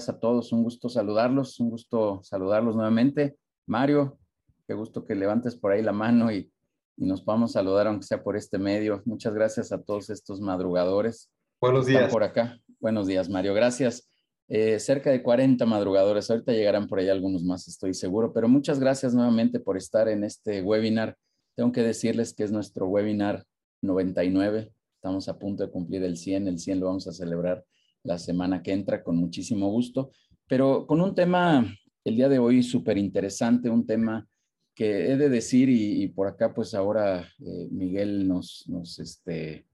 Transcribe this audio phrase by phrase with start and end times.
[0.00, 0.50] días a todos.
[0.52, 3.36] Un gusto saludarlos, un gusto saludarlos nuevamente.
[3.66, 4.18] Mario,
[4.66, 6.50] qué gusto que levantes por ahí la mano y,
[6.96, 9.00] nos podamos saludar, aunque sea por este medio.
[9.06, 11.30] Muchas gracias a todos estos madrugadores.
[11.58, 12.12] Buenos días.
[12.12, 12.58] Por acá.
[12.78, 13.54] Buenos días, Mario.
[13.54, 14.06] Gracias.
[14.48, 16.30] Eh, cerca de 40 madrugadores.
[16.30, 18.34] Ahorita llegarán por ahí algunos más, estoy seguro.
[18.34, 21.16] Pero muchas gracias nuevamente por estar en este webinar.
[21.56, 23.44] Tengo que decirles que es nuestro webinar
[23.80, 24.70] 99.
[24.96, 26.48] Estamos a punto de cumplir el 100.
[26.48, 27.64] El 100 lo vamos a celebrar
[28.02, 30.12] la semana que entra con muchísimo gusto,
[30.46, 31.66] pero con un tema
[32.04, 34.26] el día de hoy súper interesante, un tema
[34.74, 39.66] que he de decir y, por acá pues ahora eh, Miguel nos, nos, este,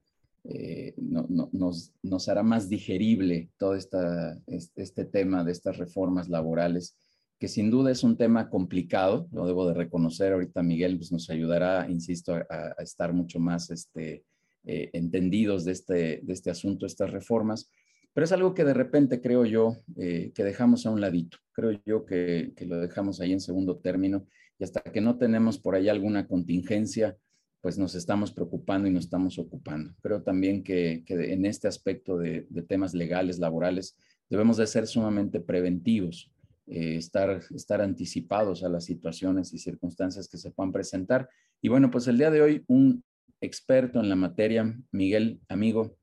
[0.43, 6.95] eh, nos, nos, hará más digerible todo esta, este, tema de estas reformas laborales,
[7.39, 11.29] que sin duda es un tema complicado, lo debo de reconocer, ahorita Miguel pues, nos
[11.29, 14.25] ayudará, insisto, a, estar mucho más este,
[14.65, 17.69] eh, entendidos de este, de este asunto, estas reformas,
[18.17, 21.37] pero es algo que de repente creo yo eh, que dejamos a un ladito.
[21.51, 24.25] Creo yo que, lo dejamos ahí en segundo término
[24.57, 27.15] y hasta que no tenemos por ahí alguna contingencia,
[27.61, 29.93] pues nos estamos preocupando y nos estamos ocupando.
[30.01, 33.95] Creo también que, en este aspecto de, temas legales, laborales,
[34.31, 36.31] debemos de ser sumamente preventivos,
[36.65, 41.29] eh, estar, estar anticipados a las situaciones y circunstancias que se puedan presentar.
[41.61, 43.03] Y bueno, pues el día de hoy un
[43.41, 45.95] experto en la materia, Miguel, amigo,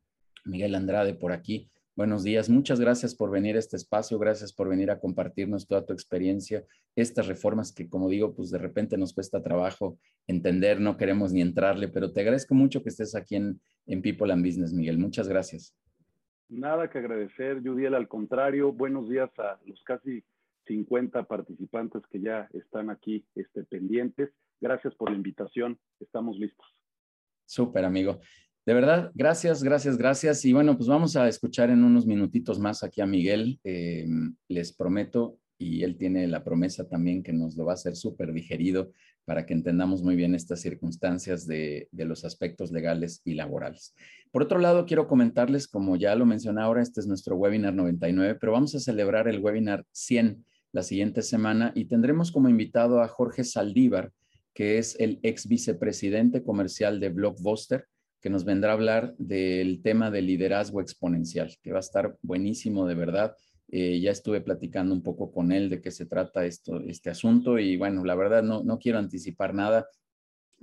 [0.44, 4.68] Miguel Andrade por aquí, Buenos días, muchas gracias por venir a este espacio, gracias por
[4.68, 6.64] venir a compartirnos toda tu experiencia,
[6.96, 11.40] estas reformas que como digo, pues de repente nos cuesta trabajo entender, no queremos ni
[11.40, 15.28] entrarle, pero te agradezco mucho que estés aquí en, en People and Business, Miguel, muchas
[15.28, 15.72] gracias.
[16.48, 20.24] Nada que agradecer, Judiel, al contrario, buenos días a los casi
[20.66, 24.30] 50 participantes que ya están aquí este, pendientes.
[24.60, 26.66] Gracias por la invitación, estamos listos.
[27.44, 28.18] Súper, amigo.
[28.66, 30.44] De verdad, gracias, gracias, gracias.
[30.46, 33.60] Y bueno, pues vamos a escuchar en unos minutitos más aquí a Miguel.
[33.62, 34.06] Eh,
[34.48, 38.32] les prometo, y él tiene la promesa también que nos lo va a hacer súper
[38.32, 38.92] digerido
[39.26, 43.94] para que entendamos muy bien estas circunstancias de, de, los aspectos legales y laborales.
[44.30, 48.36] Por otro lado, quiero comentarles, como ya lo mencioné ahora, este es nuestro webinar 99,
[48.40, 53.08] pero vamos a celebrar el webinar 100 la siguiente semana y tendremos como invitado a
[53.08, 54.10] Jorge Saldívar,
[54.52, 57.86] que es el ex vicepresidente comercial de Blockbuster
[58.24, 62.86] que nos vendrá a hablar del tema del liderazgo exponencial, que va a estar buenísimo
[62.86, 63.36] de verdad.
[63.68, 67.58] Eh, ya estuve platicando un poco con él de qué se trata esto, este asunto
[67.58, 69.86] y bueno, la verdad no, no quiero anticipar nada,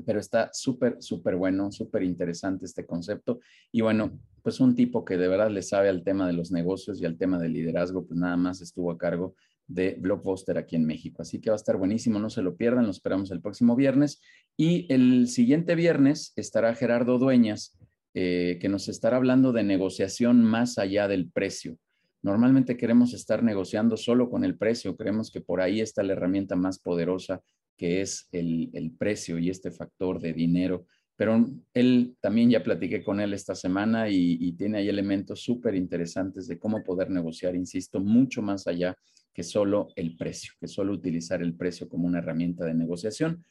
[0.07, 3.41] pero está súper, súper bueno, súper interesante este concepto.
[3.71, 6.99] Y bueno, pues un tipo que de verdad le sabe al tema de los negocios
[6.99, 9.35] y al tema del liderazgo, pues nada más estuvo a cargo
[9.73, 11.21] de Blockbuster aquí en México.
[11.21, 14.21] Así que va a estar buenísimo, no se lo pierdan, lo esperamos el próximo viernes.
[14.57, 17.77] Y el siguiente viernes estará Gerardo Dueñas,
[18.13, 21.77] eh, que nos estará hablando de negociación más allá del precio.
[22.21, 26.55] Normalmente queremos estar negociando solo con el precio, creemos que por ahí está la herramienta
[26.55, 27.41] más poderosa
[27.77, 30.85] que es el, precio y este factor de dinero.
[31.21, 36.47] Pero él también ya platiqué con él esta semana y, tiene ahí elementos súper interesantes
[36.47, 38.97] de cómo poder negociar, insisto, mucho más allá
[39.31, 43.45] que solo el precio, que solo utilizar el precio como una herramienta de negociación.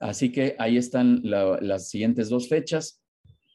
[0.00, 3.00] Así que ahí están las siguientes dos fechas.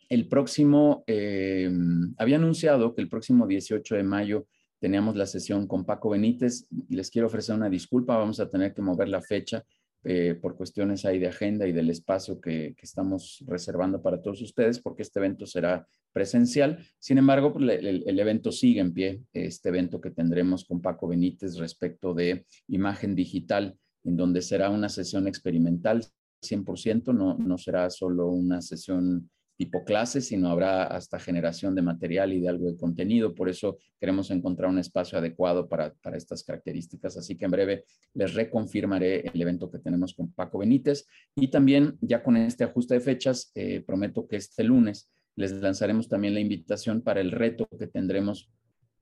[0.08, 1.70] El próximo, eh,
[2.18, 4.48] había anunciado que el próximo 18 de mayo
[4.80, 6.70] teníamos la sesión con Paco Benítez.
[6.88, 9.66] Les quiero ofrecer una disculpa, vamos a tener que mover la fecha
[10.04, 14.80] eh, por cuestiones ahí de agenda y del espacio que, estamos reservando para todos ustedes,
[14.80, 16.80] porque este evento será presencial.
[17.00, 21.58] Sin embargo, pues, el, evento sigue en pie, este evento que tendremos con Paco Benítez
[21.58, 26.06] respecto de imagen digital, en donde será una sesión experimental
[26.42, 32.32] 100%, no, no será solo una sesión tipo clase, sino habrá hasta generación de material
[32.32, 33.34] y de algo de contenido.
[33.34, 37.18] Por eso queremos encontrar un espacio adecuado para, estas características.
[37.18, 41.08] Así que en breve les reconfirmaré el evento que tenemos con Paco Benítez.
[41.36, 46.08] Y también ya con este ajuste de fechas, eh, prometo que este lunes les lanzaremos
[46.08, 48.52] también la invitación para el reto que tendremos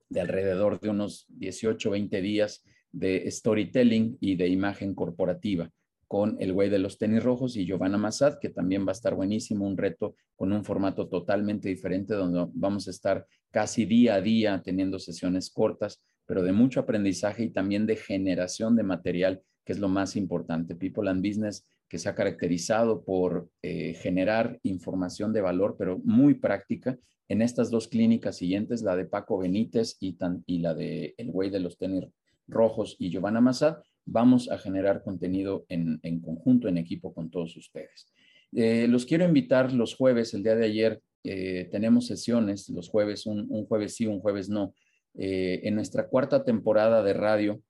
[0.08, 5.70] de alrededor de unos 18, 20 días de storytelling y de imagen corporativa
[6.08, 9.14] con el güey de los tenis rojos y Giovanna Massad, que también va a estar
[9.14, 14.20] buenísimo, un reto con un formato totalmente diferente donde vamos a estar casi día a
[14.20, 19.72] día teniendo sesiones cortas, pero de mucho aprendizaje y también de generación de material, que
[19.72, 20.76] es lo más importante.
[20.76, 26.34] People and Business, que se ha caracterizado por eh, generar información de valor, pero muy
[26.34, 26.98] práctica.
[27.28, 30.16] En estas dos clínicas siguientes, la de Paco Benítez y,
[30.46, 32.04] y la de El güey de los tenis
[32.46, 38.06] rojos y Giovanna Massad, vamos a generar contenido en, conjunto, en equipo con todos ustedes.
[38.52, 43.26] Eh, los quiero invitar los jueves, el día de ayer eh, tenemos sesiones, los jueves,
[43.26, 44.74] un, jueves sí, un jueves no,
[45.14, 47.60] eh, en nuestra cuarta temporada de radio,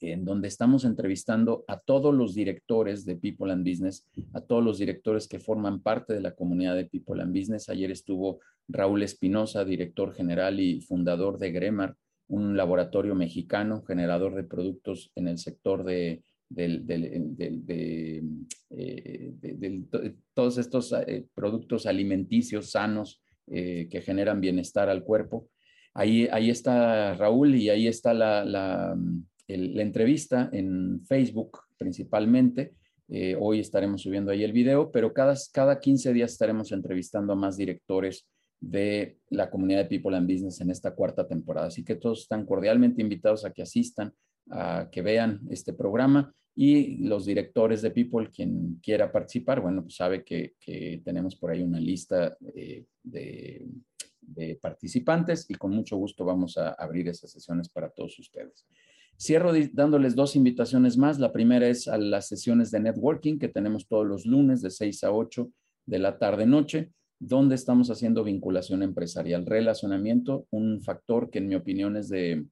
[0.00, 4.78] en donde estamos entrevistando a todos los directores de People and Business, a todos los
[4.78, 7.68] directores que forman parte de la comunidad de People and Business.
[7.68, 11.94] Ayer estuvo Raúl Espinosa, director general y fundador de Gremar,
[12.32, 16.22] un laboratorio mexicano generador de productos en el sector de,
[20.34, 25.48] todos estos eh, productos alimenticios sanos eh, que generan bienestar al cuerpo.
[25.94, 28.96] Ahí, ahí está Raúl y ahí está la
[29.56, 32.74] la entrevista en Facebook principalmente.
[33.08, 37.36] Eh, hoy estaremos subiendo ahí el video, pero cada, cada 15 días estaremos entrevistando a
[37.36, 38.26] más directores
[38.62, 41.66] de la comunidad de People and Business en esta cuarta temporada.
[41.66, 44.14] Así que todos están cordialmente invitados a que asistan,
[44.50, 49.96] a que vean este programa y los directores de People, quien quiera participar, bueno, pues
[49.96, 50.54] sabe que,
[51.04, 53.66] tenemos por ahí una lista eh, de,
[54.20, 58.64] de participantes y con mucho gusto vamos a abrir esas sesiones para todos ustedes.
[59.20, 61.18] Cierro dándoles dos invitaciones más.
[61.18, 65.04] La primera es a las sesiones de networking que tenemos todos los lunes de 6
[65.04, 65.50] a 8
[65.86, 66.92] de la tarde-noche,
[67.24, 72.44] donde estamos haciendo vinculación empresarial, relacionamiento, un factor que en mi opinión es de,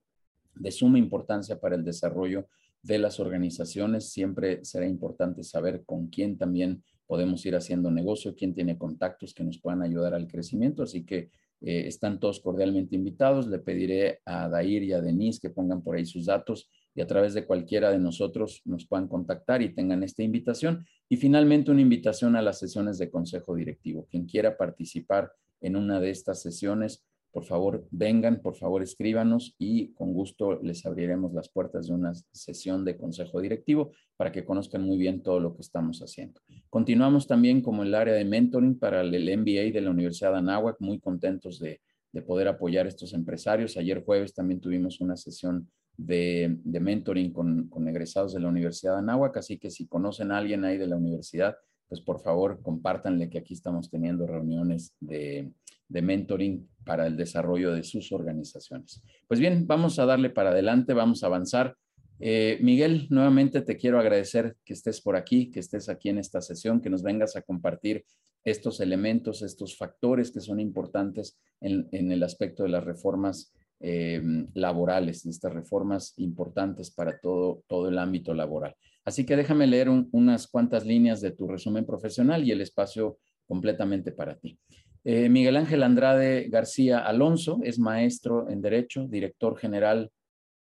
[0.55, 2.46] de suma importancia para el desarrollo
[2.81, 4.12] de las organizaciones.
[4.12, 9.43] Siempre será importante saber con quién también podemos ir haciendo negocio, quién tiene contactos que
[9.43, 10.84] nos puedan ayudar al crecimiento.
[10.84, 11.31] Así que
[11.62, 13.49] eh, están todos cordialmente invitados.
[13.49, 17.07] Le pediré a Dair y a Denise que pongan por ahí sus datos y a
[17.07, 20.87] través de cualquiera de nosotros nos puedan contactar y tengan esta invitación.
[21.09, 24.07] Y finalmente una invitación a las sesiones de consejo directivo.
[24.11, 29.93] Quien quiera participar en una de estas sesiones, por favor vengan, por favor escríbanos y
[29.95, 34.83] con gusto les abriremos las puertas de una sesión de consejo directivo para que conozcan
[34.83, 36.41] muy bien todo lo que estamos haciendo.
[36.69, 40.77] Continuamos también como el área de mentoring para el MBA de la Universidad de Anáhuac,
[40.81, 41.81] muy contentos de,
[42.27, 43.77] poder apoyar a estos empresarios.
[43.77, 45.71] Ayer jueves también tuvimos una sesión
[46.06, 50.38] de, mentoring con, con, egresados de la Universidad de Anáhuac, así que si conocen a
[50.38, 51.56] alguien ahí de la universidad,
[51.88, 55.52] pues por favor compártanle que aquí estamos teniendo reuniones de,
[55.88, 59.02] de mentoring para el desarrollo de sus organizaciones.
[59.26, 61.76] Pues bien, vamos a darle para adelante, vamos a avanzar.
[62.20, 66.41] Eh, Miguel, nuevamente te quiero agradecer que estés por aquí, que estés aquí en esta
[66.41, 68.05] sesión, que nos vengas a compartir
[68.44, 74.23] estos elementos, estos factores que son importantes en, el aspecto de las reformas eh,
[74.55, 78.77] laborales, estas reformas importantes para todo, todo el ámbito laboral.
[79.05, 84.12] Así que déjame leer unas cuantas líneas de tu resumen profesional y el espacio completamente
[84.12, 84.59] para ti.
[85.03, 90.11] Eh, Miguel Ángel Andrade García Alonso es maestro en Derecho, director general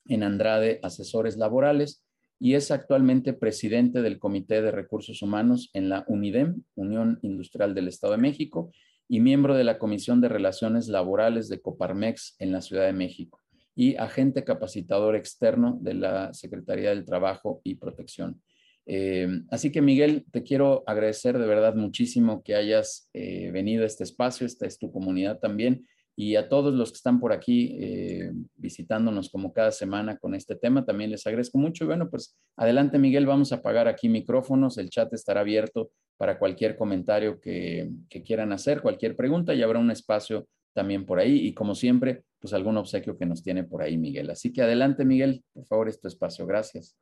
[0.07, 2.05] en Andrade Asesores Laborales
[2.39, 7.89] y es actualmente presidente del Comité de Recursos Humanos en la UNIDEM, Unión Industrial del
[7.89, 8.73] Estado de México,
[9.13, 13.41] y miembro de la Comisión de Relaciones Laborales de Coparmex en la Ciudad de México
[13.75, 18.41] y agente capacitador externo de la Secretaría del Trabajo y Protección.
[18.87, 23.87] Eh, así que Miguel, te quiero agradecer de verdad muchísimo que hayas eh, venido a
[23.87, 27.77] este espacio, esta es tu comunidad también, y a todos los que están por aquí
[27.81, 31.85] eh, visitándonos como cada semana con este tema, también les agradezco mucho.
[31.85, 36.39] Y bueno, pues adelante Miguel, vamos a apagar aquí micrófonos, el chat estará abierto para
[36.39, 37.91] cualquier comentario que,
[38.27, 42.53] quieran hacer, cualquier pregunta y habrá un espacio también por ahí y como siempre, pues
[42.53, 44.29] algún obsequio que nos tiene por ahí Miguel.
[44.29, 46.47] Así que adelante Miguel, por favor, este espacio.
[46.47, 46.99] Gracias.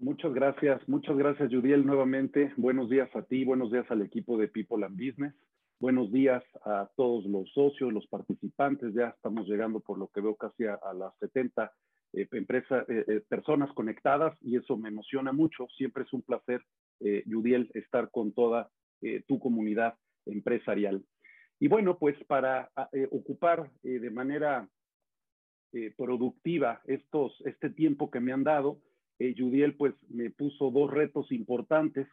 [0.00, 2.52] Muchas gracias, muchas gracias Judiel nuevamente.
[2.56, 5.32] Buenos días a ti, buenos días al equipo de People and Business.
[5.82, 8.94] Buenos días a todos los socios, los participantes.
[8.94, 11.72] Ya estamos llegando por lo que veo casi a, las 70
[12.12, 15.66] eh, eh, eh, personas conectadas y eso me emociona mucho.
[15.76, 16.62] Siempre es un placer,
[17.00, 18.70] Yudiel, estar con toda
[19.26, 21.04] tu comunidad empresarial.
[21.58, 22.70] Y bueno, pues para
[23.10, 24.68] ocupar de manera
[25.96, 28.78] productiva estos, este tiempo que me han dado,
[29.18, 32.06] Judiel pues me puso dos retos importantes.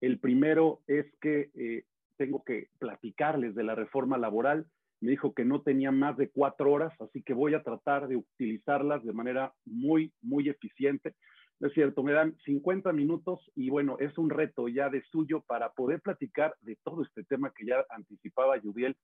[0.00, 1.84] El primero es que
[2.16, 4.66] tengo que platicarles de la reforma laboral.
[5.00, 8.16] Me dijo que no tenía más de cuatro horas, así que voy a tratar de
[8.16, 11.14] utilizarlas de manera muy, muy eficiente.
[11.60, 15.70] Es cierto, me dan 50 minutos y bueno, es un reto ya de suyo para
[15.72, 18.96] poder platicar de todo este tema que ya anticipaba Judiel.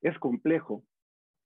[0.00, 0.82] Es complejo,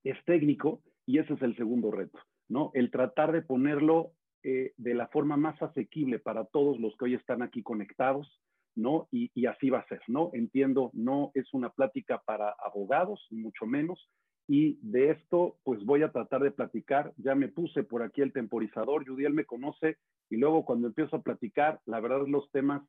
[0.04, 2.70] es técnico y ese es el segundo reto, ¿no?
[2.74, 4.12] El tratar de ponerlo
[4.42, 8.40] eh, de la forma más asequible para todos los que hoy están aquí conectados,
[8.74, 9.08] ¿no?
[9.10, 10.30] Y, así va a ser, ¿no?
[10.32, 14.08] Entiendo, no es una plática para abogados, mucho menos.
[14.48, 17.12] Y de esto, pues voy a tratar de platicar.
[17.16, 19.98] Ya me puse por aquí el temporizador, Judiel me conoce,
[20.28, 22.82] y luego cuando empiezo a platicar, la verdad los temas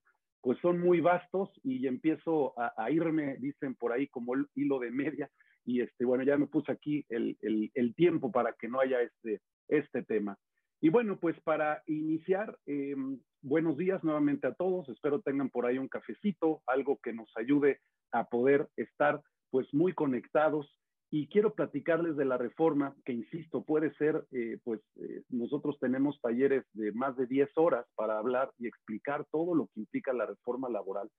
[0.44, 4.80] pues son muy vastos y empiezo a, a irme, dicen por ahí, como el hilo
[4.80, 5.30] de media,
[5.66, 9.42] y este, bueno, ya me puse aquí el, el, tiempo para que no haya este,
[9.68, 10.38] este tema.
[10.82, 14.88] Y bueno, pues para iniciar, em, buenos días nuevamente a todos.
[14.90, 17.80] Espero tengan por ahí un cafecito, algo que nos ayude
[18.12, 20.78] a poder estar pues muy conectados.
[21.14, 26.22] Y quiero platicarles de la reforma, que insisto, puede ser, eh, pues eh, nosotros tenemos
[26.22, 30.26] talleres de más de 10 horas para hablar y explicar todo lo que implica la
[30.26, 31.10] reforma laboral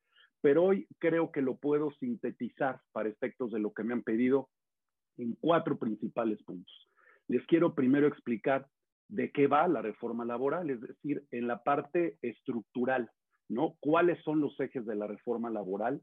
[0.43, 4.51] pero hoy creo que lo puedo sintetizar para efectos de lo que me han pedido
[5.17, 6.91] en cuatro principales puntos.
[7.29, 8.67] Les quiero primero explicar
[9.13, 13.11] de qué va la reforma laboral, es decir, en la parte estructural,
[13.49, 13.77] ¿no?
[13.79, 16.01] ¿Cuáles son los ejes de la reforma laboral?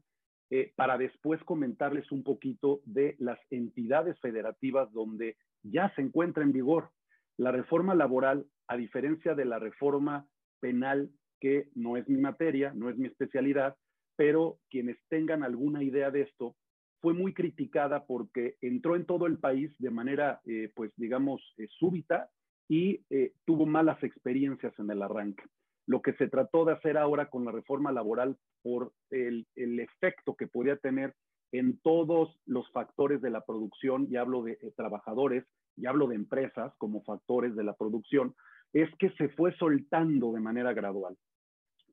[0.50, 6.52] Eh, para después comentarles un poquito de las entidades federativas donde ya se encuentra en
[6.52, 6.90] vigor.
[7.36, 10.26] La reforma laboral, a diferencia de la reforma
[10.60, 13.76] penal, que no es mi materia, no es mi especialidad,
[14.14, 16.54] pero quienes tengan alguna idea de esto,
[17.00, 21.66] fue muy criticada porque entró en todo el país de manera, eh, pues digamos, eh,
[21.78, 22.28] súbita
[22.70, 25.42] y eh, tuvo malas experiencias en el arranque.
[25.86, 30.46] Lo que se trató de hacer ahora con la reforma laboral por el, efecto que
[30.46, 31.12] podía tener
[31.50, 35.44] en todos los factores de la producción, y hablo de trabajadores,
[35.76, 38.36] y hablo de empresas como factores de la producción,
[38.72, 41.16] es que se fue soltando de manera gradual.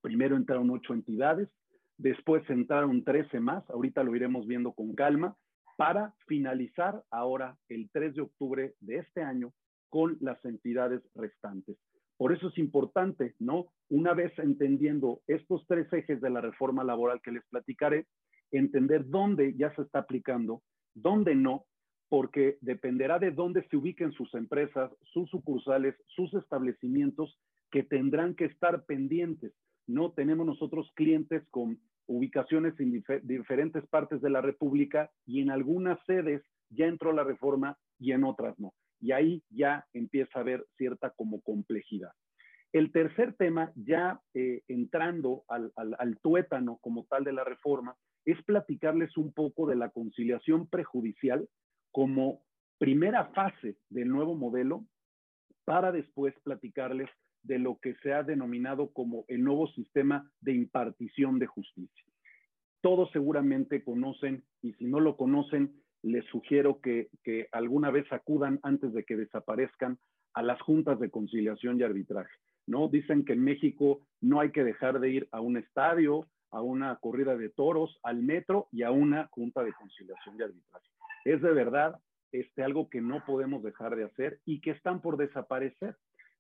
[0.04, 1.50] Primero entraron ocho entidades,
[1.98, 5.36] Después entraron 13 más, ahorita lo iremos viendo con calma,
[5.78, 9.52] para finalizar ahora el 3 de octubre de este año
[9.90, 11.78] con las entidades restantes.
[12.18, 13.68] Por eso es importante, ¿no?
[13.90, 18.08] Una vez entendiendo estos tres ejes de la reforma laboral que les platicaré,
[18.52, 20.64] entender dónde ya se está aplicando,
[20.96, 21.66] dónde no,
[22.10, 27.38] porque dependerá de dónde se ubiquen sus empresas, sus sucursales, sus establecimientos
[27.70, 29.54] que tendrán que estar pendientes
[29.88, 35.98] no tenemos nosotros clientes con ubicaciones en diferentes partes de la República y en algunas
[36.06, 38.74] sedes ya entró la reforma y en otras no.
[39.00, 42.12] Y ahí ya empieza a haber cierta como complejidad.
[42.74, 48.42] El tercer tema, ya eh, entrando al, al tuétano como tal de la reforma, es
[48.44, 51.48] platicarles un poco de la conciliación prejudicial
[51.92, 52.42] como
[52.78, 54.86] primera fase del nuevo modelo
[55.66, 57.10] para después platicarles
[57.44, 62.06] de lo que se ha denominado como el nuevo sistema de impartición de justicia.
[62.82, 67.10] Todos seguramente conocen, y si no lo conocen, les sugiero que,
[67.52, 69.98] alguna vez acudan antes de que desaparezcan
[70.34, 72.34] a las juntas de conciliación y arbitraje.
[72.68, 72.88] ¿no?
[72.88, 76.96] Dicen que en México no hay que dejar de ir a un estadio, a una
[76.98, 80.88] corrida de toros, al metro y a una junta de conciliación y arbitraje.
[81.26, 82.00] Es de verdad
[82.32, 85.96] este, algo que no podemos dejar de hacer y que están por desaparecer.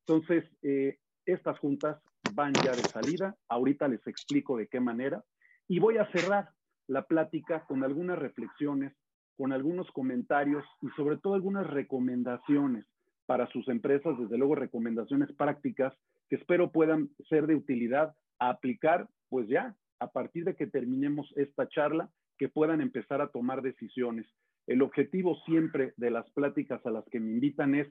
[0.05, 2.01] Entonces, eh, estas juntas
[2.33, 3.35] van ya de salida.
[3.49, 5.23] Ahorita les explico de qué manera.
[5.67, 6.49] Y voy a cerrar
[6.87, 8.93] la plática con algunas reflexiones,
[9.37, 12.85] con algunos comentarios y sobre todo algunas recomendaciones
[13.27, 15.93] para sus empresas, desde luego recomendaciones prácticas
[16.29, 21.31] que espero puedan ser de utilidad a aplicar, pues ya, a partir de que terminemos
[21.35, 24.25] esta charla, que puedan empezar a tomar decisiones.
[24.65, 27.87] El objetivo siempre de las pláticas a las que me invitan es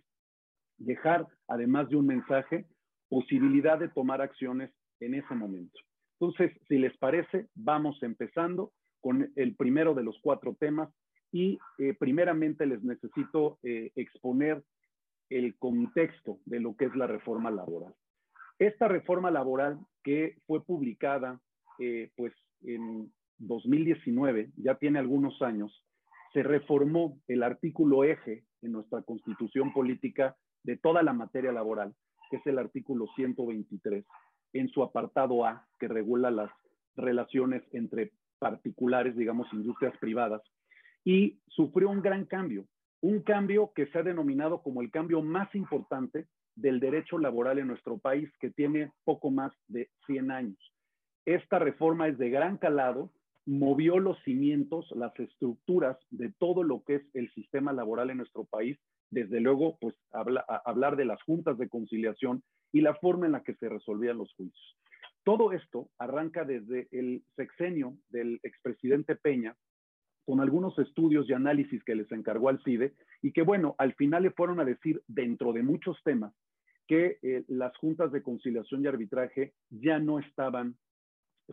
[0.79, 2.67] dejar, además de un mensaje,
[3.09, 5.79] posibilidad de tomar acciones en ese momento.
[6.19, 10.91] Entonces, si les parece, vamos empezando con el primero de los cuatro temas
[11.37, 14.65] y eh, primeramente les necesito eh, exponer
[15.29, 17.95] el contexto de lo que es la reforma laboral.
[18.59, 21.39] Esta reforma laboral que fue publicada
[21.79, 25.85] eh, pues en 2019, ya tiene algunos años,
[26.33, 31.95] se reformó el artículo eje en nuestra constitución política de toda la materia laboral,
[32.31, 34.07] que es el artículo 123,
[34.55, 36.51] en su apartado A, que regula las
[36.97, 40.41] relaciones entre particulares, digamos, industrias privadas,
[41.07, 42.67] y sufrió un gran cambio,
[43.01, 47.69] un cambio que se ha denominado como el cambio más importante del derecho laboral en
[47.69, 50.59] nuestro país, que tiene poco más de 100 años.
[51.25, 53.13] Esta reforma es de gran calado,
[53.45, 58.45] movió los cimientos, las estructuras de todo lo que es el sistema laboral en nuestro
[58.45, 58.77] país.
[59.11, 63.55] Desde luego, pues hablar de las juntas de conciliación y la forma en la que
[63.55, 64.77] se resolvían los juicios.
[65.23, 69.57] Todo esto arranca desde el sexenio del expresidente Peña,
[70.27, 72.93] con algunos estudios y análisis que les encargó al CIDE,
[73.23, 76.35] y que bueno, al final le fueron a decir, dentro de muchos temas,
[76.87, 80.77] que eh, las juntas de conciliación y arbitraje ya no estaban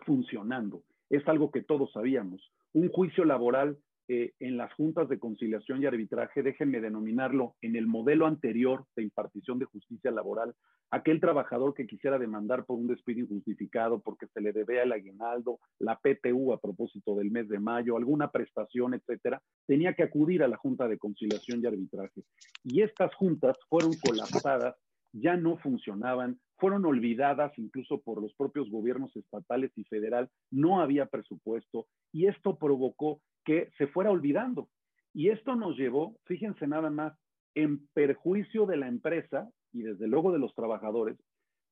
[0.06, 2.42] funcionando es algo que todos sabíamos.
[2.74, 7.88] Un juicio laboral eh, en las juntas de conciliación y arbitraje, déjenme denominarlo, en el
[7.88, 10.54] modelo anterior de impartición de justicia laboral,
[10.92, 15.60] aquel trabajador que quisiera demandar por un despido injustificado porque se le debe el aguinaldo,
[15.80, 20.48] la PTU a propósito del mes de mayo, alguna prestación, etcétera, tenía que acudir a
[20.48, 22.24] la junta de conciliación y arbitraje.
[22.64, 24.76] Y estas juntas fueron colapsadas,
[25.14, 31.08] ya no funcionaban, fueron olvidadas incluso por los propios gobiernos estatales y federal, no había
[31.08, 34.70] presupuesto y esto provocó que se fuera olvidando.
[35.14, 37.20] Y esto nos llevó, fíjense nada más,
[37.54, 41.18] en perjuicio de la empresa y desde luego de los trabajadores,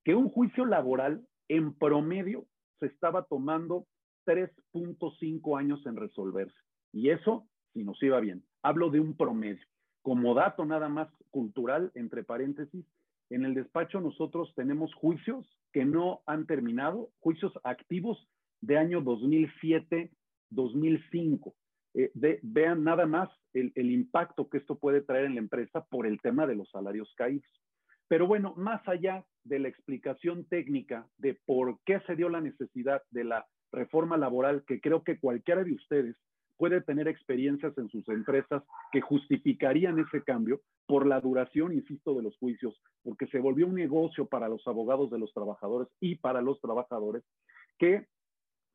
[0.04, 2.46] que un juicio laboral en promedio
[2.82, 3.88] se estaba tomando
[4.26, 6.60] 3.5 años en resolverse.
[6.92, 9.66] Y eso, si nos iba bien, hablo de un promedio.
[10.02, 12.86] Como dato nada más cultural, entre paréntesis,
[13.32, 18.28] en el despacho nosotros tenemos juicios que no han terminado, juicios activos
[18.60, 20.12] de año 2007,
[20.50, 21.56] 2005.
[21.94, 22.12] Eh,
[22.44, 26.22] vean nada más el, el, impacto que esto puede traer en la empresa por el
[26.22, 27.50] tema de los salarios caídos.
[28.08, 33.02] Pero bueno, más allá de la explicación técnica de por qué se dio la necesidad
[33.12, 36.16] de la reforma laboral, que creo que cualquiera de ustedes
[36.58, 40.62] puede tener experiencias en sus empresas que justificarían ese cambio
[40.92, 45.10] por la duración, insisto, de los juicios, porque se volvió un negocio para los abogados
[45.10, 47.24] de los trabajadores y para los trabajadores
[47.80, 48.08] que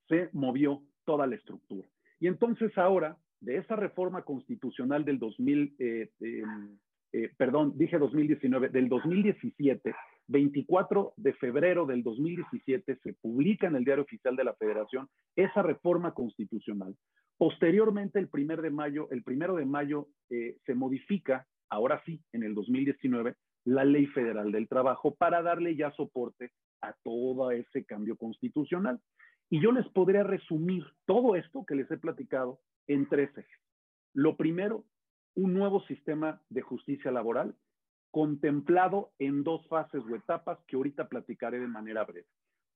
[0.09, 1.87] se movió toda la estructura.
[2.19, 6.79] Y entonces ahora, de esa reforma constitucional del 2000, eh, em,
[7.13, 9.95] eh, perdón, dije 2019, del 2017,
[10.29, 15.07] 24 de febrero del 2017 se publica en el Diario Oficial de la Federación
[15.37, 16.97] esa reforma constitucional.
[17.37, 22.43] Posteriormente, el primer de mayo, el primero de mayo eh, se modifica, ahora sí, en
[22.43, 28.17] el 2019, la Ley Federal del Trabajo para darle ya soporte a todo ese cambio
[28.17, 29.01] constitucional.
[29.51, 33.61] Y yo les podría resumir todo esto que les he platicado en tres ejes.
[34.13, 34.85] Lo primero,
[35.35, 37.55] un nuevo sistema de justicia laboral
[38.11, 42.27] contemplado en dos fases o etapas que ahorita platicaré de manera breve.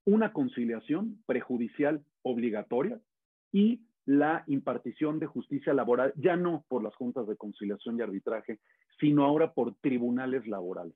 [0.04, 3.00] Una conciliación prejudicial obligatoria
[3.52, 8.58] y la impartición de justicia laboral, ya no por las juntas de conciliación y arbitraje,
[8.98, 10.94] sino ahora por tribunales laborales.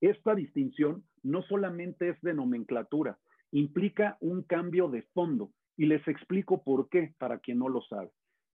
[0.00, 3.18] Esta distinción no solamente es de nomenclatura,
[3.52, 5.50] implica un cambio de fondo.
[5.78, 8.10] Y les explico por qué, para quien no lo sabe.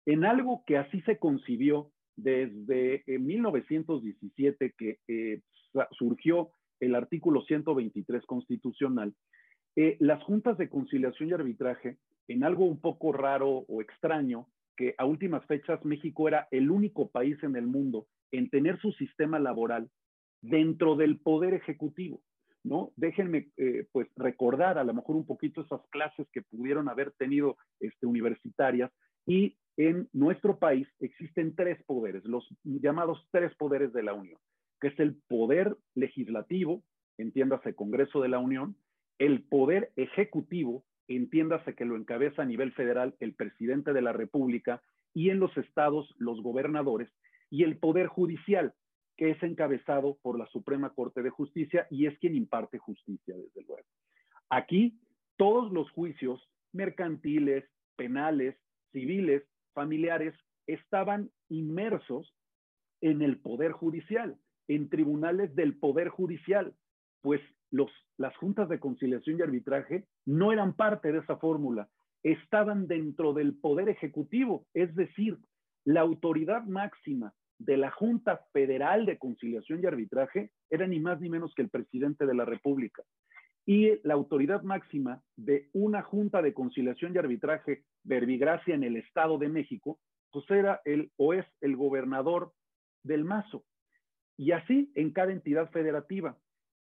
[0.06, 5.42] En algo que así se concibió desde 1917, eh, que eh,
[5.92, 9.14] surgió el artículo 123 constitucional,
[9.76, 11.98] eh, las juntas de conciliación y arbitraje,
[12.30, 17.10] en algo un poco raro o extraño, que a últimas fechas México era el único
[17.10, 19.90] país en el mundo en tener su sistema laboral
[20.40, 22.22] dentro del poder ejecutivo.
[22.62, 22.92] ¿no?
[22.94, 27.56] Déjenme eh, pues recordar a lo mejor un poquito esas clases que pudieron haber tenido
[27.80, 28.92] este, universitarias
[29.26, 34.38] y en nuestro país existen tres poderes, los llamados tres poderes de la Unión,
[34.80, 36.84] que es el poder legislativo,
[37.18, 38.76] entiéndase Congreso de la Unión,
[39.18, 40.84] el poder ejecutivo,
[41.16, 45.57] entiéndase que lo encabeza a nivel federal el presidente de la República y en los
[45.57, 47.11] estados los gobernadores,
[47.51, 48.75] y el poder judicial,
[49.16, 53.66] que es encabezado por la Suprema Corte de Justicia y es quien imparte justicia, desde
[53.66, 53.87] luego.
[54.49, 54.99] Aquí,
[55.37, 57.64] todos los juicios mercantiles,
[57.96, 58.57] penales,
[58.92, 59.42] civiles,
[59.75, 60.35] familiares,
[60.66, 62.33] estaban inmersos
[63.01, 64.37] en el Poder Judicial,
[64.68, 66.75] en tribunales del Poder Judicial,
[67.20, 71.88] pues las juntas de conciliación y arbitraje no eran parte de esa fórmula,
[72.22, 75.38] estaban dentro del Poder Ejecutivo, es decir,
[75.85, 81.28] la autoridad máxima de la Junta Federal de Conciliación y Arbitraje era ni más ni
[81.28, 83.02] menos que el presidente de la República.
[83.66, 89.38] Y la autoridad máxima de una Junta de Conciliación y Arbitraje, verbigracia en el Estado
[89.38, 90.00] de México,
[90.33, 92.52] pues era el o es el gobernador
[93.02, 93.64] del Mazo.
[94.38, 96.38] Y así en cada entidad federativa.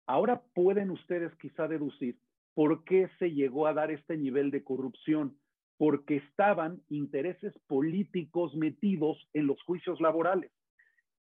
[0.09, 2.19] Ahora pueden ustedes quizá deducir
[2.55, 5.39] por qué se llegó a dar este nivel de corrupción,
[5.77, 10.51] porque estaban intereses políticos metidos en los juicios laborales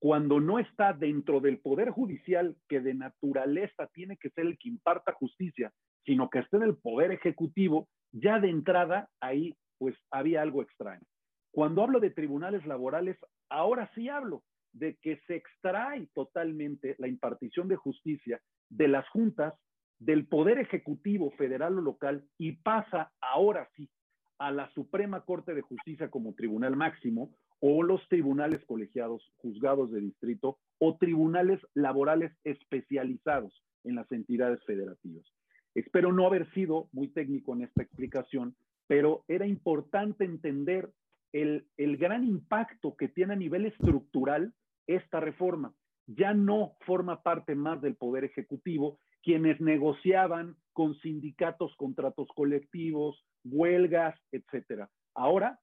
[0.03, 4.69] cuando no está dentro del Poder Judicial, que de naturaleza tiene que ser el que
[4.69, 5.73] imparta justicia,
[6.05, 11.07] sino que esté en el Poder Ejecutivo, ya de entrada ahí pues había algo extraño.
[11.53, 13.17] Cuando hablo de tribunales laborales,
[13.49, 14.43] ahora sí hablo
[14.73, 18.41] de que se extrae totalmente la impartición de justicia
[18.77, 19.55] de las juntas
[19.99, 23.89] del Poder Ejecutivo federal o local y pasa ahora sí
[24.39, 27.31] a la Suprema Corte de Justicia como tribunal máximo
[27.61, 35.25] o los tribunales colegiados, juzgados de distrito o tribunales laborales especializados en las entidades federativas.
[35.75, 38.57] Espero no haber sido muy técnico en esta explicación,
[38.89, 40.91] pero era importante entender
[41.33, 44.53] el, el gran impacto que tiene a nivel estructural
[44.87, 45.73] esta reforma.
[46.07, 54.19] Ya no forma parte más del Poder Ejecutivo quienes negociaban con sindicatos contratos colectivos, huelgas,
[54.33, 54.91] etcétera.
[55.15, 55.61] Ahora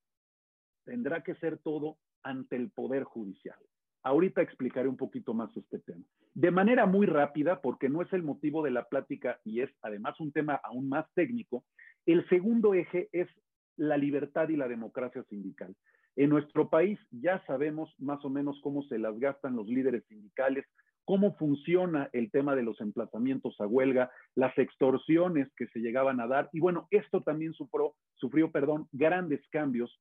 [0.85, 3.57] tendrá que ser todo ante el Poder Judicial.
[4.03, 6.03] Ahorita explicaré un poquito más este tema.
[6.33, 10.19] De manera muy rápida, porque no es el motivo de la plática y es además
[10.19, 11.65] un tema aún más técnico,
[12.05, 13.27] el segundo eje es
[13.75, 15.75] la libertad y la democracia sindical.
[16.15, 20.65] En nuestro país ya sabemos más o menos cómo se las gastan los líderes sindicales,
[21.05, 26.27] cómo funciona el tema de los emplazamientos a huelga, las extorsiones que se llegaban a
[26.27, 26.49] dar.
[26.53, 29.99] Y bueno, esto también sufrió, perdón, grandes cambios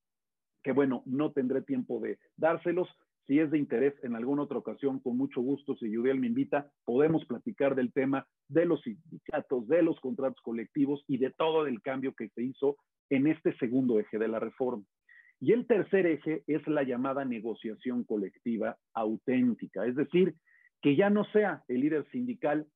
[0.62, 2.88] que bueno, no tendré tiempo de dárselos.
[3.26, 6.70] Si es de interés en alguna otra ocasión, con mucho gusto, si Judiel me invita,
[6.84, 11.80] podemos platicar del tema de los sindicatos, de los contratos colectivos y de todo el
[11.80, 12.76] cambio que se hizo
[13.08, 14.84] en este segundo eje de la reforma.
[15.40, 20.34] Y el tercer eje es la llamada negociación colectiva auténtica, es decir,
[20.82, 22.66] que ya no sea el líder sindical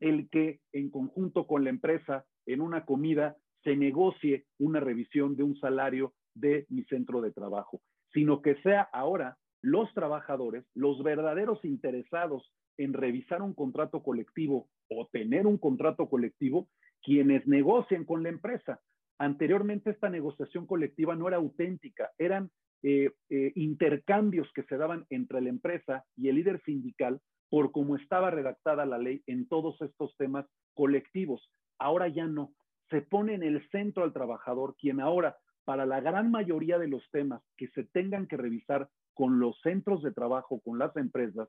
[0.00, 5.42] el que en conjunto con la empresa en una comida se negocie una revisión de
[5.42, 7.80] un salario de mi centro de trabajo,
[8.12, 15.08] sino que sea ahora los trabajadores, los verdaderos interesados en revisar un contrato colectivo o
[15.10, 16.68] tener un contrato colectivo,
[17.02, 18.80] quienes negocien con la empresa.
[19.18, 22.50] Anteriormente esta negociación colectiva no era auténtica, eran
[22.82, 27.96] eh, eh, intercambios que se daban entre la empresa y el líder sindical por cómo
[27.96, 31.48] estaba redactada la ley en todos estos temas colectivos.
[31.78, 32.52] Ahora ya no.
[32.90, 37.02] Se pone en el centro al trabajador, quien ahora, para la gran mayoría de los
[37.10, 41.48] temas que se tengan que revisar con los centros de trabajo, con las empresas,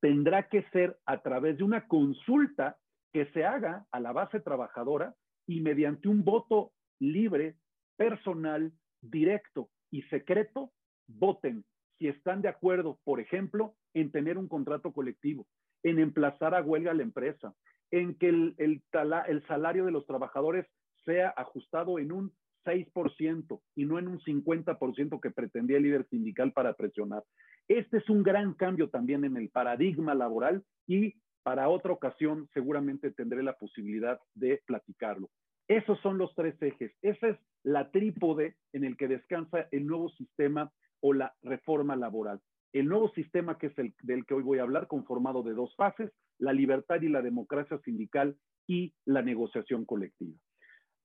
[0.00, 2.76] tendrá que ser a través de una consulta
[3.12, 5.14] que se haga a la base trabajadora
[5.46, 7.56] y mediante un voto libre,
[7.96, 10.72] personal, directo y secreto,
[11.06, 11.64] voten
[11.98, 15.46] si están de acuerdo, por ejemplo, en tener un contrato colectivo,
[15.82, 17.54] en emplazar a huelga la empresa,
[17.90, 18.82] en que el, el,
[19.28, 20.66] el salario de los trabajadores
[21.04, 22.32] sea ajustado en un
[22.64, 27.22] 6% y no en un 50% que pretendía el líder sindical para presionar.
[27.68, 33.10] Este es un gran cambio también en el paradigma laboral y para otra ocasión seguramente
[33.12, 35.28] tendré la posibilidad de platicarlo.
[35.68, 36.92] Esos son los tres ejes.
[37.02, 42.40] Esa es la trípode en el que descansa el nuevo sistema o la reforma laboral.
[42.72, 45.74] El nuevo sistema que es el del que hoy voy a hablar, conformado de dos
[45.76, 50.36] fases, la libertad y la democracia sindical y la negociación colectiva.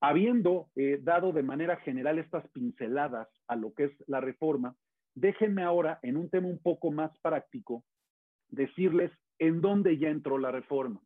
[0.02, 4.76] Habiendo eh, dado de manera general estas pinceladas a lo que es la reforma,
[5.14, 7.84] déjenme ahora, en un tema un poco más práctico,
[8.48, 11.02] decirles en dónde ya entró la reforma.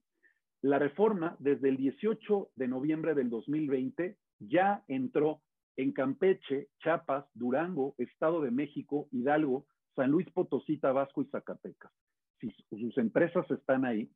[0.63, 5.41] La reforma, desde el 18 de noviembre del 2020, ya entró
[5.76, 11.91] en Campeche, Chiapas, Durango, Estado de México, Hidalgo, San Luis Potosí, Tabasco y Zacatecas.
[12.39, 14.10] Si sus empresas están ahí,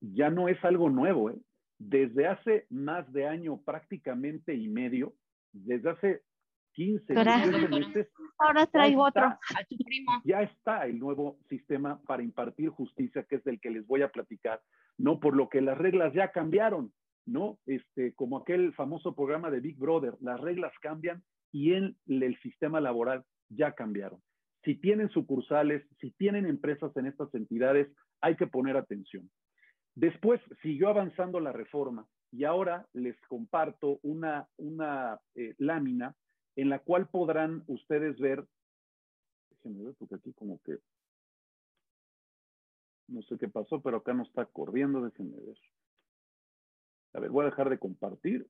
[0.00, 1.30] ya no es algo nuevo.
[1.30, 1.40] ¿eh?
[1.78, 5.14] Desde hace más de año prácticamente y medio,
[5.52, 6.22] desde hace
[6.74, 8.08] 15, 18 meses.
[8.38, 9.36] Ahora traigo otro,
[10.24, 14.12] Ya está el nuevo sistema para impartir justicia, que es del que les voy a
[14.12, 14.60] platicar,
[14.98, 15.20] ¿no?
[15.20, 16.92] Por lo que las reglas ya cambiaron,
[17.26, 17.58] ¿no?
[17.66, 22.80] Este, como aquel famoso programa de Big Brother, las reglas cambian y en el sistema
[22.80, 24.20] laboral ya cambiaron.
[24.64, 27.88] Si tienen sucursales, si tienen empresas en estas entidades,
[28.20, 29.28] hay que poner atención.
[29.94, 36.14] Después siguió avanzando la reforma y ahora les comparto una, una eh, lámina
[36.56, 38.44] en la cual podrán ustedes ver,
[39.50, 40.78] déjenme ver porque aquí como que
[43.08, 45.58] no sé qué pasó, pero acá no está corriendo, déjenme ver.
[47.14, 48.48] A ver, voy a dejar de compartir.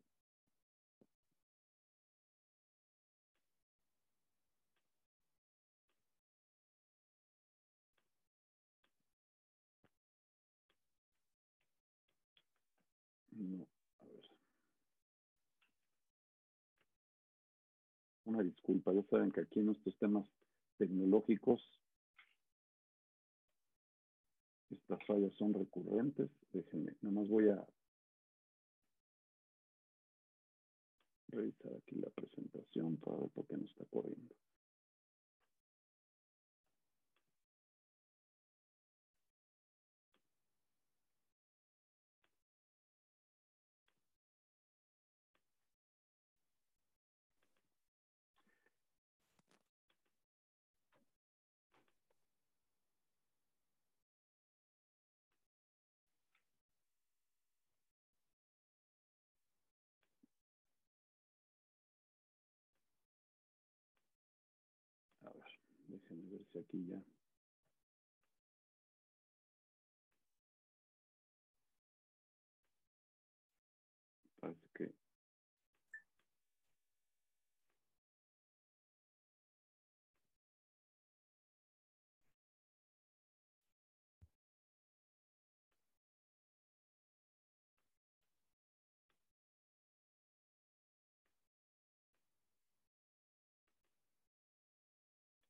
[13.32, 13.66] No,
[14.00, 14.22] a ver.
[18.24, 20.24] Una disculpa, ya saben que aquí en estos temas
[20.78, 21.60] tecnológicos
[24.72, 26.30] estas fallas son recurrentes.
[26.52, 27.66] Déjenme, nomás voy a
[31.28, 34.35] revisar aquí la presentación para ver por qué no está corriendo.
[66.32, 67.02] Ver si aquí ya.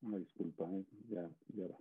[0.02, 0.84] Una disculpa, ¿eh?
[1.08, 1.78] ya, ya va.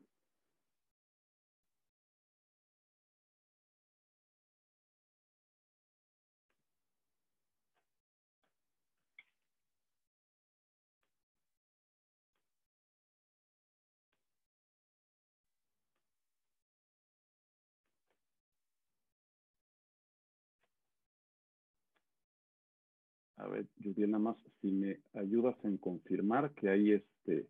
[23.37, 27.49] A ver, Juliana, más si me ayudas en confirmar que ahí este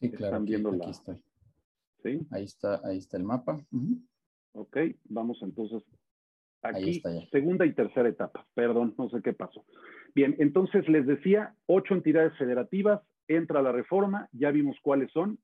[0.00, 0.26] Sí, claro.
[0.26, 1.16] Están viendo aquí, la- aquí estoy.
[2.02, 2.26] ¿sí?
[2.30, 3.58] Ahí está, ahí está el mapa.
[4.52, 5.82] Ok, vamos entonces.
[6.62, 7.28] Ahí Aquí, está ya.
[7.30, 8.46] segunda y tercera etapa.
[8.54, 9.64] Perdón, no sé qué pasó.
[10.14, 15.38] Bien, entonces les decía, ocho entidades federativas, entra la reforma, ya vimos cuáles son,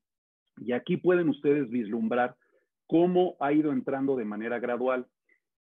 [0.57, 2.35] y aquí pueden ustedes vislumbrar
[2.87, 5.07] cómo ha ido entrando de manera gradual.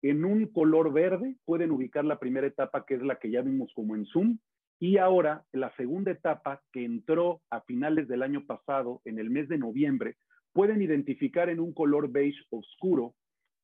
[0.02, 3.70] En un color verde pueden ubicar la primera etapa, que es la que ya vimos
[3.74, 4.38] como en Zoom,
[4.80, 9.48] y ahora la segunda etapa, que entró a finales del año pasado, en el mes
[9.48, 10.16] de noviembre,
[10.52, 13.14] pueden identificar en un color beige oscuro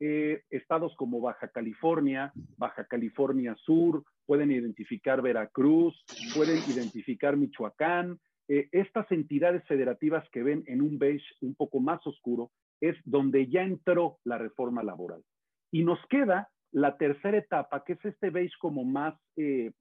[0.02, 5.94] eh, estados como Baja California, Baja California Sur, pueden identificar Veracruz,
[6.34, 8.18] pueden identificar Michoacán.
[8.48, 13.48] Eh, estas entidades federativas que ven en un beige un poco más oscuro es donde
[13.48, 15.22] ya entró la reforma laboral.
[15.70, 19.72] Y nos queda la tercera etapa, que es este beige como más eh,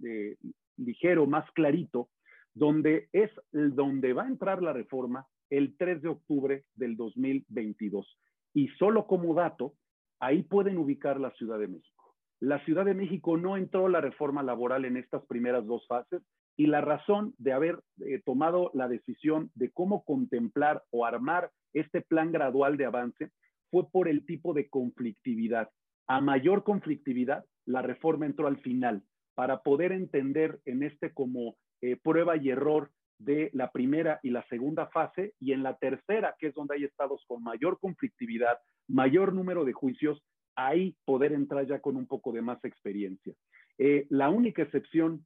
[0.79, 2.09] ligero, más clarito,
[2.53, 8.17] donde es donde va a entrar la reforma el 3 de octubre del 2022.
[8.53, 9.73] Y solo como dato,
[10.19, 12.15] ahí pueden ubicar la Ciudad de México.
[12.39, 16.21] La Ciudad de México no entró la reforma laboral en estas primeras dos fases
[16.55, 22.01] y la razón de haber eh, tomado la decisión de cómo contemplar o armar este
[22.01, 23.31] plan gradual de avance
[23.71, 25.69] fue por el tipo de conflictividad.
[26.07, 29.03] A mayor conflictividad, la reforma entró al final
[29.39, 34.45] para poder entender en este como eh, prueba y error de la primera y la
[34.49, 38.57] segunda fase y en la tercera, que es donde hay estados con mayor conflictividad,
[38.89, 40.21] mayor número de juicios,
[40.57, 43.33] ahí poder entrar ya con un poco de más experiencia.
[43.77, 45.25] Eh, la única excepción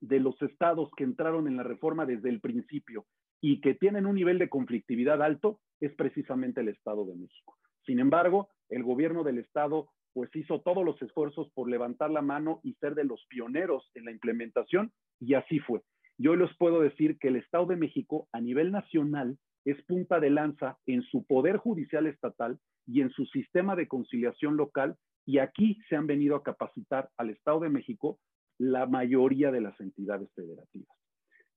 [0.00, 3.04] de los estados que entraron en la reforma desde el principio
[3.42, 7.58] y que tienen un nivel de conflictividad alto es precisamente el Estado de México.
[7.84, 12.60] Sin embargo, el gobierno del Estado pues hizo todos los esfuerzos por levantar la mano
[12.62, 15.82] y ser de los pioneros en la implementación y así fue.
[16.18, 20.30] Yo les puedo decir que el Estado de México a nivel nacional es punta de
[20.30, 25.78] lanza en su poder judicial estatal y en su sistema de conciliación local y aquí
[25.88, 28.18] se han venido a capacitar al Estado de México
[28.58, 30.96] la mayoría de las entidades federativas.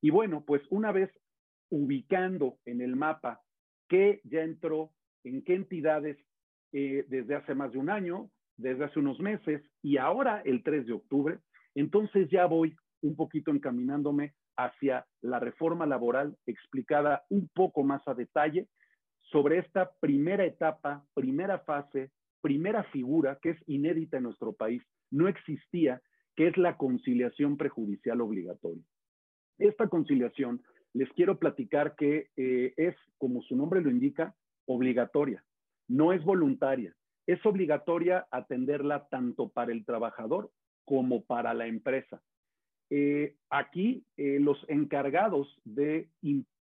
[0.00, 1.10] Y bueno, pues una vez
[1.70, 3.40] ubicando en el mapa
[3.88, 4.92] qué ya entró,
[5.24, 6.16] en qué entidades
[6.72, 10.86] eh, desde hace más de un año, desde hace unos meses y ahora el 3
[10.86, 11.38] de octubre,
[11.74, 18.14] entonces ya voy un poquito encaminándome hacia la reforma laboral explicada un poco más a
[18.14, 18.68] detalle
[19.30, 25.28] sobre esta primera etapa, primera fase, primera figura que es inédita en nuestro país, no
[25.28, 26.00] existía,
[26.36, 28.82] que es la conciliación prejudicial obligatoria.
[29.58, 34.34] Esta conciliación, les quiero platicar que eh, es, como su nombre lo indica,
[34.66, 35.44] obligatoria,
[35.88, 36.94] no es voluntaria.
[37.26, 40.50] Es obligatoria atenderla tanto para el trabajador
[40.84, 42.22] como para la empresa.
[42.88, 46.08] Eh, aquí eh, los encargados de,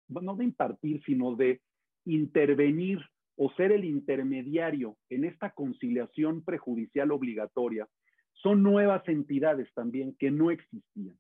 [0.10, 1.62] no de impartir, sino de
[2.06, 3.00] intervenir
[3.38, 7.88] o ser el intermediario en esta conciliación prejudicial obligatoria
[8.34, 11.18] son nuevas entidades también que no existían.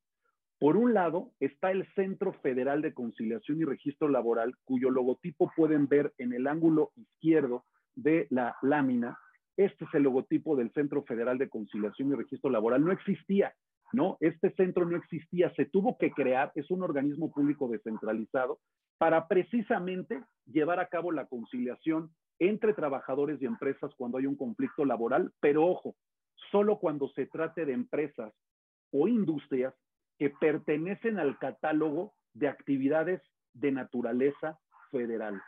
[0.59, 5.87] Por un lado está el Centro Federal de Conciliación y Registro Laboral, cuyo logotipo pueden
[5.87, 9.17] ver en el ángulo izquierdo de la lámina.
[9.57, 12.83] Este es el logotipo del Centro Federal de Conciliación y Registro Laboral.
[12.83, 13.53] No existía,
[13.93, 14.17] ¿no?
[14.19, 18.59] Este centro no existía, se tuvo que crear, es un organismo público descentralizado
[18.97, 24.85] para precisamente llevar a cabo la conciliación entre trabajadores y empresas cuando hay un conflicto
[24.85, 25.95] laboral, pero ojo,
[26.51, 28.33] solo cuando se trate de empresas
[28.91, 29.73] o industrias
[30.17, 33.21] que pertenecen al catálogo de actividades
[33.53, 34.59] de naturaleza
[34.91, 35.41] federal.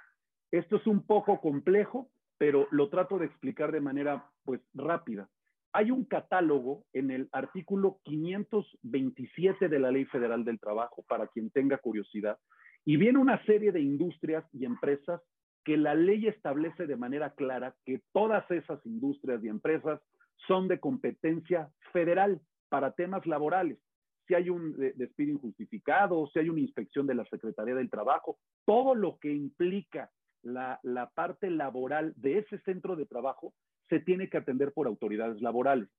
[0.51, 2.09] Esto es un poco complejo,
[2.43, 5.29] pero lo trato de explicar de manera pues rápida.
[5.71, 11.51] hay un catálogo en el artículo 527 de la Ley Federal del Trabajo, para quien
[11.51, 12.37] tenga curiosidad,
[12.83, 15.21] y viene una serie de industrias y empresas
[15.63, 20.01] que la ley establece de manera clara que todas esas industrias y empresas
[20.45, 23.79] son de competencia federal para temas laborales.
[24.27, 28.95] Si hay un despido injustificado, si hay una inspección de la Secretaría del Trabajo, todo
[28.95, 30.11] lo que implica
[30.43, 33.53] la, parte laboral de ese centro de trabajo
[33.89, 35.89] se tiene que atender por autoridades laborales.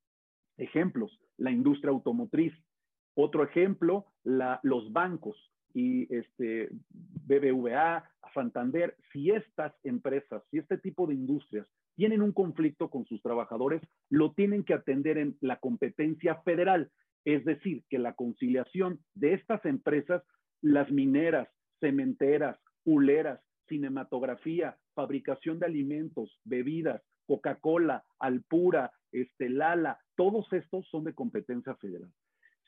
[0.56, 2.52] Ejemplos, la industria automotriz.
[3.14, 5.36] Otro ejemplo, los bancos
[5.72, 8.04] y este, BBVA,
[8.34, 8.96] Santander.
[9.12, 13.80] Si estas empresas, si este tipo de industrias tienen un conflicto con sus trabajadores,
[14.10, 16.90] lo tienen que atender en la competencia federal.
[17.24, 20.22] Es decir, que la conciliación de estas empresas,
[20.60, 21.48] las mineras,
[21.80, 31.14] cementeras, huleras, cinematografía, fabricación de alimentos, bebidas, Coca-Cola, Alpura, este, Lala, todos estos son de
[31.14, 32.10] competencia federal.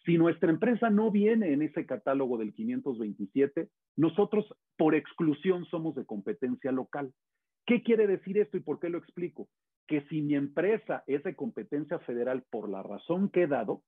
[0.04, 6.06] Si nuestra empresa no viene en ese catálogo del 527, nosotros por exclusión somos de
[6.06, 7.12] competencia local.
[7.66, 9.48] ¿Qué quiere decir esto y por qué lo explico?
[9.88, 13.82] Que si mi empresa es de competencia federal por la razón que he dado,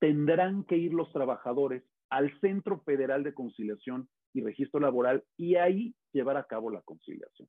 [0.00, 5.94] tendrán que ir los trabajadores al Centro Federal de Conciliación y Registro Laboral y ahí
[6.12, 7.48] llevar a cabo la conciliación.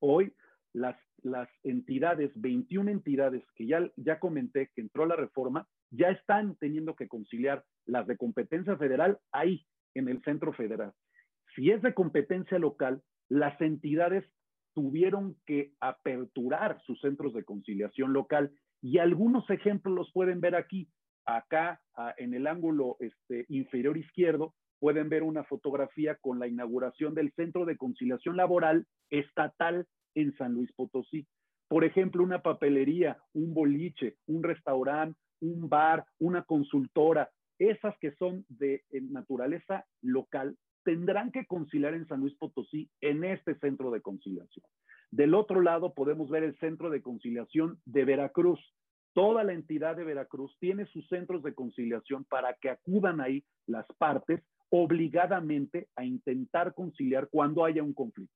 [0.00, 0.32] Hoy
[0.72, 6.56] las, las entidades, 21 entidades que ya, ya comenté que entró la reforma, ya están
[6.56, 10.92] teniendo que conciliar las de competencia federal ahí, en el centro federal.
[11.54, 14.24] Si es de competencia local, las entidades
[14.74, 20.88] tuvieron que aperturar sus centros de conciliación local y algunos ejemplos los pueden ver aquí.
[21.24, 21.80] Acá,
[22.16, 27.64] en el ángulo este, inferior izquierdo, pueden ver una fotografía con la inauguración del Centro
[27.64, 31.24] de Conciliación Laboral Estatal en San Luis Potosí.
[31.68, 38.44] Por ejemplo, una papelería, un boliche, un restaurante, un bar, una consultora, esas que son
[38.48, 44.66] de naturaleza local, tendrán que conciliar en San Luis Potosí en este centro de conciliación.
[45.12, 48.58] Del otro lado podemos ver el centro de conciliación de Veracruz.
[49.12, 53.86] Toda la entidad de Veracruz tiene sus centros de conciliación para que acudan ahí las
[53.98, 54.42] partes
[54.74, 58.34] obligadamente a intentar conciliar cuando haya un conflicto.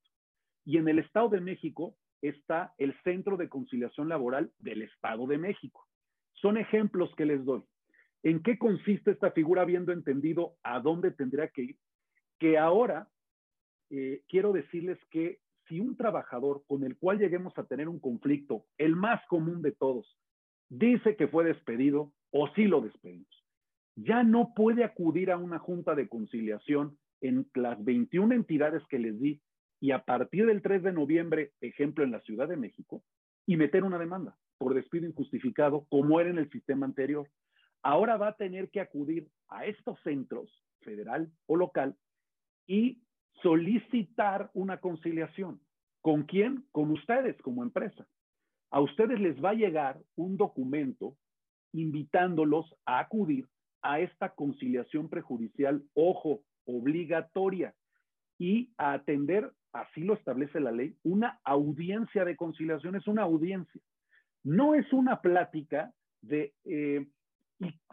[0.66, 5.38] Y en el Estado de México está el Centro de Conciliación Laboral del Estado de
[5.38, 5.86] México.
[6.34, 7.62] Son ejemplos que les doy.
[8.22, 11.76] ¿En qué consiste esta figura habiendo entendido a dónde tendría que ir?
[12.38, 13.08] Que ahora
[13.88, 18.66] eh, quiero decirles que si un trabajador con el cual lleguemos a tener un conflicto,
[18.76, 20.18] el más común de todos,
[20.68, 23.45] dice que fue despedido o sí lo despedimos,
[23.96, 29.18] ya no puede acudir a una junta de conciliación en las 21 entidades que les
[29.18, 29.40] di
[29.80, 33.02] y a partir del 3 de noviembre, ejemplo en la Ciudad de México,
[33.46, 37.28] y meter una demanda por despido injustificado como era en el sistema anterior.
[37.82, 41.96] Ahora va a tener que acudir a estos centros, federal o local,
[42.66, 43.02] y
[43.42, 45.60] solicitar una conciliación.
[46.00, 46.64] ¿Con quién?
[46.72, 48.06] Con ustedes como empresa.
[48.70, 51.16] A ustedes les va a llegar un documento
[51.72, 53.46] invitándolos a acudir
[53.86, 57.74] a esta conciliación prejudicial, ojo, obligatoria,
[58.38, 63.80] y a atender así lo establece la ley, una audiencia de conciliación es una audiencia.
[64.42, 67.06] No es una plática de eh,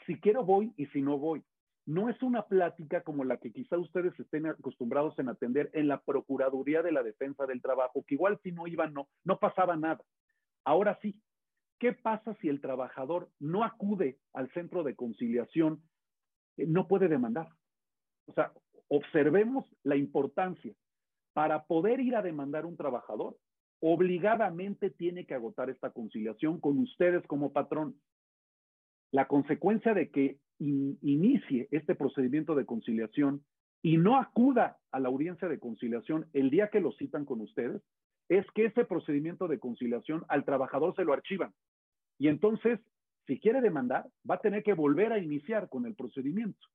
[0.06, 1.43] si quiero voy y si no voy.
[1.86, 5.99] No es una plática como la que quizá ustedes estén acostumbrados en atender en la
[5.99, 10.01] Procuraduría de la Defensa del Trabajo, que igual si no iban, no, no pasaba nada.
[10.63, 11.19] Ahora sí,
[11.80, 15.82] ¿qué pasa si el trabajador no acude al centro de conciliación?
[16.58, 17.50] Eh, no puede demandar.
[18.28, 18.54] O sea,
[18.88, 20.74] observemos la importancia
[21.34, 23.38] para poder ir a demandar un trabajador,
[23.82, 28.00] obligadamente tiene que agotar esta conciliación con ustedes como patrón.
[29.12, 33.44] La consecuencia de que inicie este procedimiento de conciliación
[33.82, 37.82] y no acuda a la audiencia de conciliación el día que lo citan con ustedes,
[38.30, 41.54] es que ese procedimiento de conciliación al trabajador se lo archivan.
[42.17, 42.80] Y entonces,
[43.28, 46.67] si quiere demandar, va a tener que volver a iniciar con el procedimiento.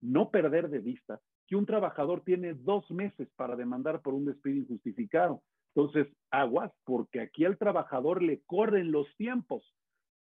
[0.00, 4.56] No perder de vista que un trabajador tiene dos meses para demandar por un despido
[4.56, 5.42] injustificado.
[5.74, 9.64] Entonces, aguas, porque aquí al trabajador le corren los tiempos.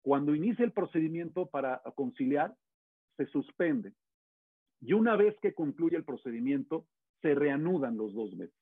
[0.01, 2.53] Cuando inicia el procedimiento para conciliar,
[3.17, 3.93] se suspende.
[4.81, 6.85] Y una vez que concluye el procedimiento,
[7.21, 8.58] se reanudan los dos meses.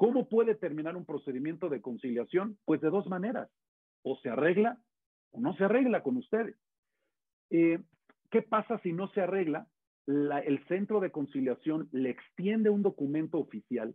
[0.00, 2.56] ¿Cómo puede terminar un procedimiento de conciliación?
[2.64, 3.50] Pues de dos maneras.
[4.02, 4.78] O se arregla
[5.30, 6.56] o no se arregla con ustedes.
[7.50, 7.78] Eh,
[8.30, 9.66] ¿Qué pasa si no se arregla?
[10.06, 13.94] el centro de conciliación le extiende un documento oficial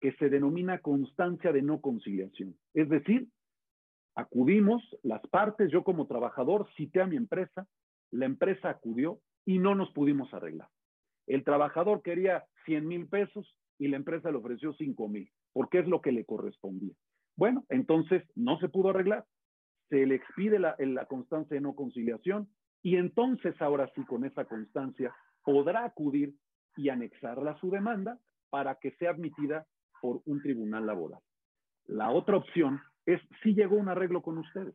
[0.00, 2.54] que se denomina constancia de no conciliación.
[2.74, 3.28] Es decir,
[4.16, 7.66] Acudimos las partes, yo como trabajador cité a mi empresa,
[8.12, 10.68] la empresa acudió y no nos pudimos arreglar.
[11.26, 15.86] El trabajador quería 100 mil pesos y la empresa le ofreció 5 mil, porque es
[15.86, 16.92] lo que le correspondía.
[17.36, 19.24] Bueno, entonces no se pudo arreglar,
[19.88, 22.48] se le expide la, constancia de no conciliación
[22.82, 26.34] y entonces ahora sí con esa constancia podrá acudir
[26.76, 28.18] y anexarla a su demanda
[28.50, 29.66] para que sea admitida
[30.02, 31.20] por un tribunal laboral.
[31.86, 34.74] La otra opción es si llegó un arreglo con ustedes.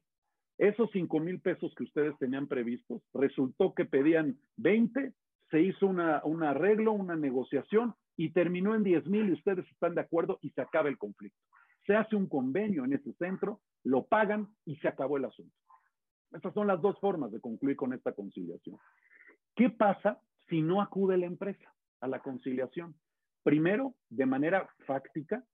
[0.58, 5.14] Esos 5 mil pesos que ustedes tenían previstos, resultó que pedían 20,
[5.50, 10.02] se hizo un arreglo, una negociación y terminó en 10 mil y ustedes están de
[10.02, 11.40] acuerdo y se acaba el conflicto.
[11.88, 15.56] Se hace un convenio en ese centro, lo pagan y se acabó el asunto.
[16.34, 18.78] Estas son las dos formas de concluir con esta conciliación.
[19.56, 22.94] ¿Qué pasa si no acude la empresa a la conciliación?
[23.42, 25.46] Primero, de manera fáctica,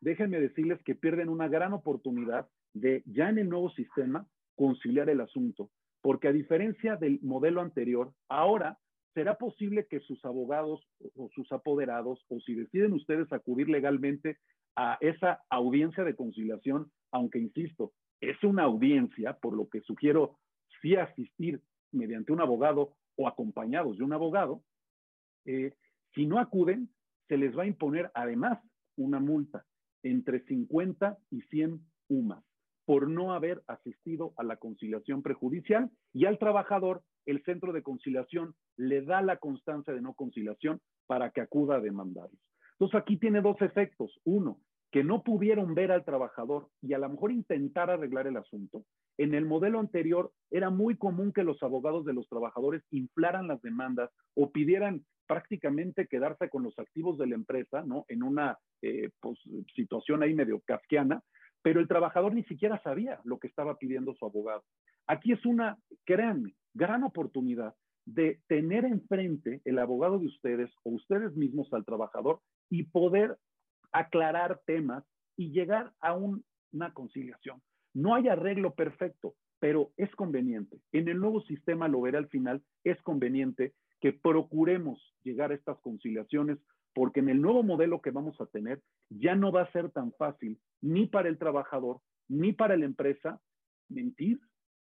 [0.00, 5.20] déjenme decirles que pierden una gran oportunidad de ya en el nuevo sistema conciliar el
[5.20, 5.68] asunto,
[6.00, 8.78] porque a diferencia del modelo anterior, ahora
[9.14, 10.86] será posible que sus abogados
[11.16, 14.38] o sus apoderados, o si deciden ustedes acudir legalmente
[14.76, 20.38] a esa audiencia de conciliación, aunque insisto, es una audiencia, por lo que sugiero
[20.82, 21.60] sí asistir
[21.92, 24.62] mediante un abogado o acompañados de un abogado,
[25.46, 25.74] eh,
[26.14, 26.88] si no acuden,
[27.28, 28.58] se les va a imponer además
[28.96, 29.64] una multa
[30.02, 32.44] entre 50 y 100 UMAS
[32.84, 38.54] por no haber asistido a la conciliación prejudicial y al trabajador el centro de conciliación
[38.76, 42.40] le da la constancia de no conciliación para que acuda a demandarlos.
[42.72, 44.20] Entonces aquí tiene dos efectos.
[44.24, 44.58] Uno,
[44.90, 48.84] que no pudieron ver al trabajador y a lo mejor intentar arreglar el asunto.
[49.18, 53.60] En el modelo anterior era muy común que los abogados de los trabajadores inflaran las
[53.62, 58.04] demandas o pidieran prácticamente quedarse con los activos de la empresa, ¿no?
[58.08, 59.38] En una eh, pues,
[59.74, 61.22] situación ahí medio kafkiana,
[61.62, 64.62] pero el trabajador ni siquiera sabía lo que estaba pidiendo su abogado.
[65.06, 67.74] Aquí es una, créanme, gran oportunidad
[68.06, 72.40] de tener enfrente el abogado de ustedes o ustedes mismos al trabajador
[72.70, 73.38] y poder
[73.92, 75.04] aclarar temas
[75.36, 77.62] y llegar a una conciliación.
[77.94, 80.78] No hay arreglo perfecto, pero es conveniente.
[80.92, 85.78] En el nuevo sistema, lo veré al final, es conveniente que procuremos llegar a estas
[85.80, 86.58] conciliaciones,
[86.92, 90.12] porque en el nuevo modelo que vamos a tener ya no va a ser tan
[90.12, 93.40] fácil ni para el trabajador, ni para la empresa
[93.88, 94.40] mentir,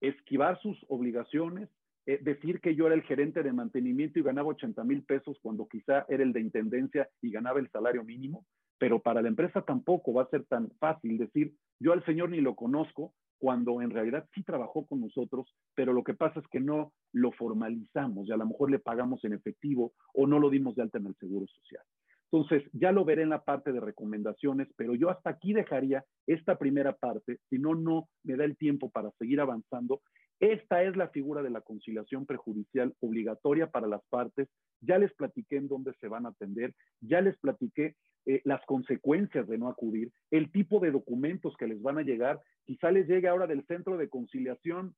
[0.08, 1.68] esquivar sus obligaciones,
[2.06, 5.66] eh, decir que yo era el gerente de mantenimiento y ganaba 80 mil pesos cuando
[5.66, 8.46] quizá era el de intendencia y ganaba el salario mínimo,
[8.78, 12.40] pero para la empresa tampoco va a ser tan fácil decir yo al señor ni
[12.40, 16.60] lo conozco, cuando en realidad sí trabajó con nosotros, pero lo que pasa es que
[16.60, 20.74] no lo formalizamos y a lo mejor le pagamos en efectivo o no lo dimos
[20.74, 21.82] de alta en el Seguro Social.
[22.30, 26.58] Entonces, ya lo veré en la parte de recomendaciones, pero yo hasta aquí dejaría esta
[26.58, 30.02] primera parte, si no, no me da el tiempo para seguir avanzando.
[30.40, 34.48] Esta es la figura de la conciliación prejudicial obligatoria para las partes.
[34.80, 37.94] Ya les platiqué en dónde se van a atender, ya les platiqué
[38.26, 42.40] eh, las consecuencias de no acudir, el tipo de documentos que les van a llegar.
[42.64, 44.94] Quizá les llegue ahora del Centro de Conciliación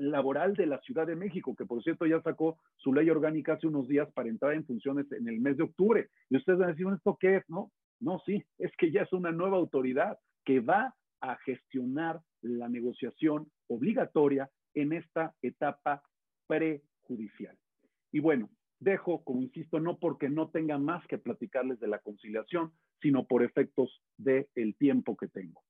[0.00, 3.66] Laboral de la Ciudad de México, que por cierto ya sacó su ley orgánica hace
[3.66, 6.08] unos días para entrar en funciones en el mes de octubre.
[6.30, 7.44] Y ustedes van a decir, ¿esto qué es?
[7.48, 7.70] No,
[8.00, 13.50] no, sí, es que ya es una nueva autoridad que va a gestionar la negociación
[13.68, 16.02] obligatoria en esta etapa
[16.46, 17.56] prejudicial.
[18.10, 18.48] Y bueno,
[18.78, 22.72] dejo, como insisto, no porque no tenga más que platicarles de la conciliación,
[23.02, 25.62] sino por efectos del tiempo que tengo.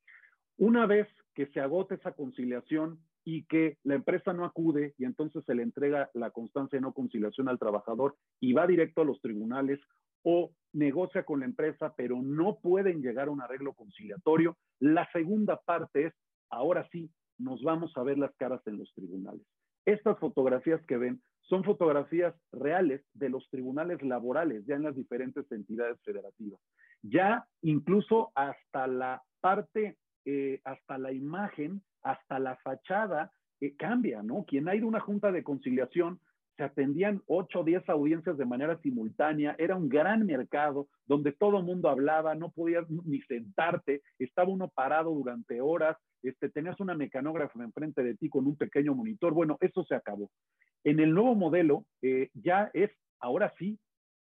[0.57, 3.01] Una vez que se agote esa conciliación
[3.31, 6.93] y que la empresa no acude y entonces se le entrega la constancia de no
[6.93, 9.79] conciliación al trabajador y va directo a los tribunales
[10.25, 15.61] o negocia con la empresa, pero no pueden llegar a un arreglo conciliatorio, la segunda
[15.65, 16.13] parte es,
[16.51, 17.09] ahora sí,
[17.39, 19.47] nos vamos a ver las caras en los tribunales.
[19.87, 25.51] Estas fotografías que ven son fotografías reales de los tribunales laborales ya en las diferentes
[25.53, 26.61] entidades federativas.
[27.03, 34.45] Ya incluso hasta la parte, eh, hasta la imagen, hasta la fachada eh, cambia, ¿no?
[34.45, 36.21] Quien ha ido a una junta de conciliación
[36.57, 41.59] se atendían 8 o 10 audiencias de manera simultánea, era un gran mercado donde todo
[41.59, 46.95] el mundo hablaba, no podías ni sentarte, estaba uno parado durante horas, este, tenías una
[46.95, 50.31] mecanógrafa enfrente de ti con un pequeño monitor, bueno, eso se acabó.
[50.85, 52.91] En el nuevo modelo eh, ya es,
[53.21, 53.79] ahora sí,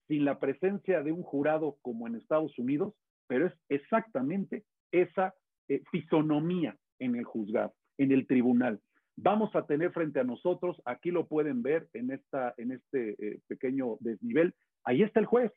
[0.08, 2.96] sin la presencia de un jurado como en Estados Unidos,
[3.28, 5.36] pero es exactamente esa
[5.68, 8.82] eh, fisonomía en el juzgado, en el tribunal
[9.16, 13.40] vamos a tener frente a nosotros, aquí lo pueden ver en, esta, en este eh,
[13.48, 15.52] pequeño desnivel, ahí está el juez.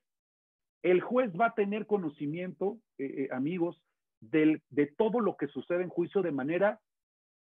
[0.82, 3.82] El juez va a tener conocimiento, eh, eh, amigos,
[4.20, 6.80] del, de todo lo que sucede en juicio de manera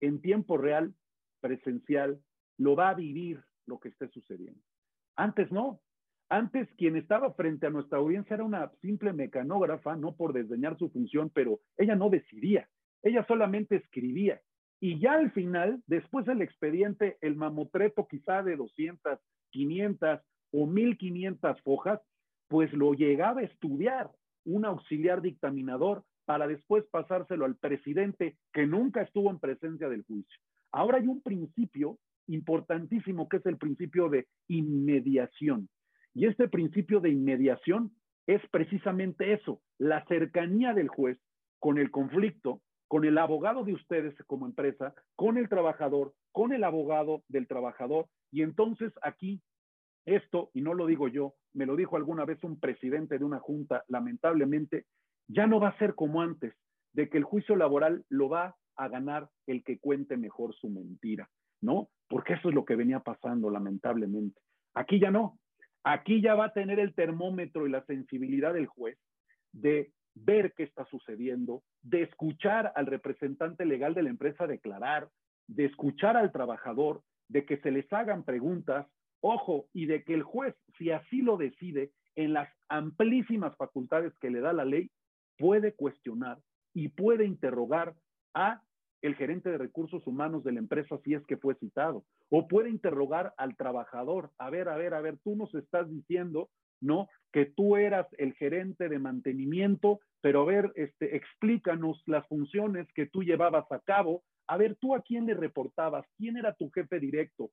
[0.01, 0.93] en tiempo real,
[1.41, 2.19] presencial,
[2.57, 4.61] lo va a vivir lo que esté sucediendo.
[5.15, 5.81] Antes no.
[6.27, 10.89] Antes quien estaba frente a nuestra audiencia era una simple mecanógrafa, no por desdeñar su
[10.89, 12.67] función, pero ella no decidía,
[13.05, 14.41] ella solamente escribía.
[14.81, 19.19] Y ya al final, después del expediente, el mamotreto quizá de 200,
[19.51, 20.19] 500
[20.51, 22.01] o 1500 hojas,
[22.49, 24.09] pues lo llegaba a estudiar
[24.43, 30.39] un auxiliar dictaminador para después pasárselo al presidente que nunca estuvo en presencia del juicio.
[30.71, 35.69] Ahora hay un principio importantísimo que es el principio de inmediación.
[36.13, 37.91] Y este principio de inmediación
[38.25, 41.19] es precisamente eso, la cercanía del juez
[41.59, 42.61] con el conflicto,
[42.95, 48.07] con el abogado de ustedes como empresa, con el trabajador, con el abogado del trabajador.
[48.31, 49.41] Y entonces aquí,
[50.05, 53.39] esto, y no lo digo yo, me lo dijo alguna vez un presidente de una
[53.39, 54.85] junta, lamentablemente,
[55.27, 56.53] ya no va a ser como antes,
[56.93, 61.29] de que el juicio laboral lo va a ganar el que cuente mejor su mentira,
[61.59, 61.89] ¿no?
[62.07, 64.39] Porque eso es lo que venía pasando, lamentablemente.
[64.73, 65.37] Aquí ya no.
[65.83, 68.97] Aquí ya va a tener el termómetro y la sensibilidad del juez
[69.51, 75.09] de ver qué está sucediendo, de escuchar al representante legal de la empresa declarar,
[75.47, 78.87] de escuchar al trabajador, de que se les hagan preguntas,
[79.21, 84.29] ojo, y de que el juez, si así lo decide, en las amplísimas facultades que
[84.29, 84.89] le da la ley,
[85.37, 86.39] puede cuestionar
[86.73, 87.93] y puede interrogar
[88.33, 88.61] a
[89.01, 92.69] el gerente de recursos humanos de la empresa si es que fue citado, o puede
[92.69, 96.49] interrogar al trabajador, a ver, a ver, a ver, tú nos estás diciendo,
[96.81, 97.07] ¿no?
[97.31, 103.07] Que tú eras el gerente de mantenimiento, pero a ver, este, explícanos las funciones que
[103.07, 106.99] tú llevabas a cabo, a ver, tú a quién le reportabas, quién era tu jefe
[106.99, 107.51] directo,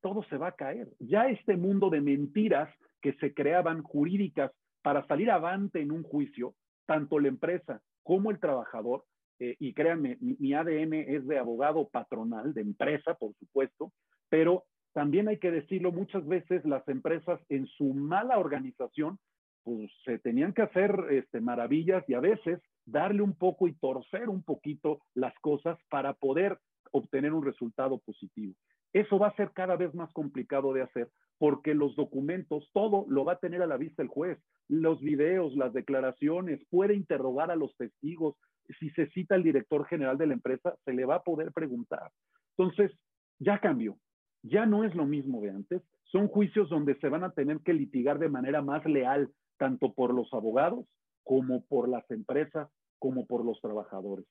[0.00, 0.88] todo se va a caer.
[0.98, 2.68] Ya este mundo de mentiras
[3.00, 6.54] que se creaban jurídicas para salir avante en un juicio,
[6.86, 9.04] tanto la empresa como el trabajador,
[9.38, 13.92] eh, y créanme, mi, ADN es de abogado patronal, de empresa, por supuesto,
[14.28, 19.18] pero también hay que decirlo, muchas veces las empresas en su mala organización,
[19.64, 24.28] pues se tenían que hacer este, maravillas y a veces darle un poco y torcer
[24.28, 26.58] un poquito las cosas para poder
[26.90, 28.54] obtener un resultado positivo.
[28.92, 33.24] Eso va a ser cada vez más complicado de hacer porque los documentos, todo lo
[33.24, 34.38] va a tener a la vista el juez,
[34.68, 38.36] los videos, las declaraciones, puede interrogar a los testigos.
[38.78, 42.12] Si se cita al director general de la empresa, se le va a poder preguntar.
[42.56, 42.92] Entonces,
[43.40, 43.96] ya cambió.
[44.42, 45.82] Ya no es lo mismo de antes.
[46.04, 50.12] Son juicios donde se van a tener que litigar de manera más leal, tanto por
[50.12, 50.86] los abogados
[51.24, 52.68] como por las empresas,
[52.98, 54.26] como por los trabajadores.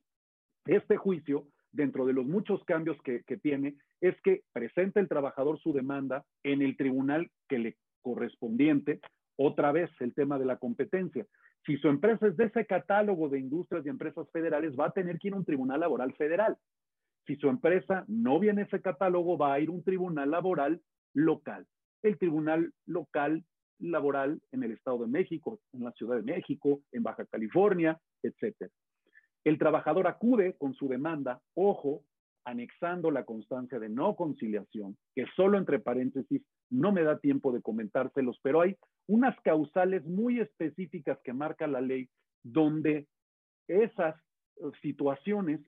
[0.65, 5.73] Este juicio dentro de los muchos cambios que, tiene, es que presenta el trabajador su
[5.73, 8.99] demanda en el tribunal que le correspondiente,
[9.37, 11.25] otra vez el tema de la competencia.
[11.65, 15.19] Si su empresa es de ese catálogo de industrias y empresas federales, va a tener
[15.19, 16.57] que ir a un tribunal laboral federal.
[17.25, 20.81] Si su empresa no viene ese catálogo, va a ir un tribunal laboral
[21.13, 21.67] local.
[22.03, 23.43] El tribunal local
[23.79, 28.71] laboral en el Estado de México, en la Ciudad de México, en Baja California, etcétera.
[29.43, 32.03] El trabajador acude con su demanda, ojo,
[32.45, 37.61] anexando la constancia de no conciliación, que solo entre paréntesis no me da tiempo de
[37.61, 38.75] comentárselos, pero hay
[39.07, 42.09] unas causales muy específicas que marca la ley
[42.43, 43.07] donde
[43.67, 44.15] esas
[44.81, 45.59] situaciones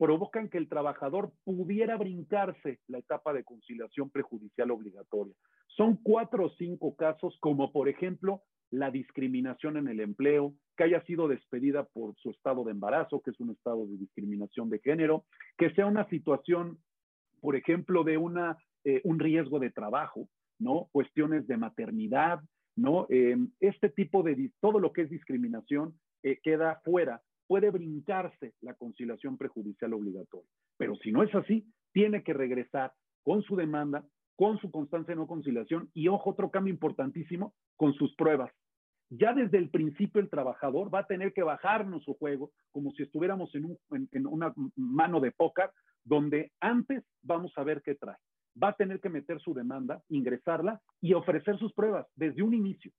[0.00, 5.34] provocan que el trabajador pudiera brincarse la etapa de conciliación prejudicial obligatoria.
[5.76, 8.40] Son cuatro o cinco casos, como por ejemplo
[8.70, 13.30] la discriminación en el empleo, que haya sido despedida por su estado de embarazo, que
[13.30, 15.26] es un estado de discriminación de género,
[15.58, 16.78] que sea una situación,
[17.42, 20.88] por ejemplo, de una, eh, un riesgo de trabajo, ¿no?
[20.92, 22.40] Cuestiones de maternidad,
[22.74, 23.06] ¿no?
[23.10, 25.92] Eh, este tipo de, todo lo que es discriminación
[26.22, 27.20] eh, queda fuera,
[27.50, 30.48] puede brincarse la conciliación prejudicial obligatoria.
[30.76, 32.92] Pero si no es así, tiene que regresar
[33.24, 37.92] con su demanda, con su constancia de no conciliación y, ojo, otro cambio importantísimo, con
[37.94, 38.52] sus pruebas.
[39.08, 43.02] Ya desde el principio el trabajador va a tener que bajarnos su juego como si
[43.02, 43.76] estuviéramos en,
[44.12, 45.72] en una mano de póker,
[46.04, 48.18] donde antes vamos a ver qué trae.
[48.62, 52.92] Va a tener que meter su demanda, ingresarla y ofrecer sus pruebas desde un inicio.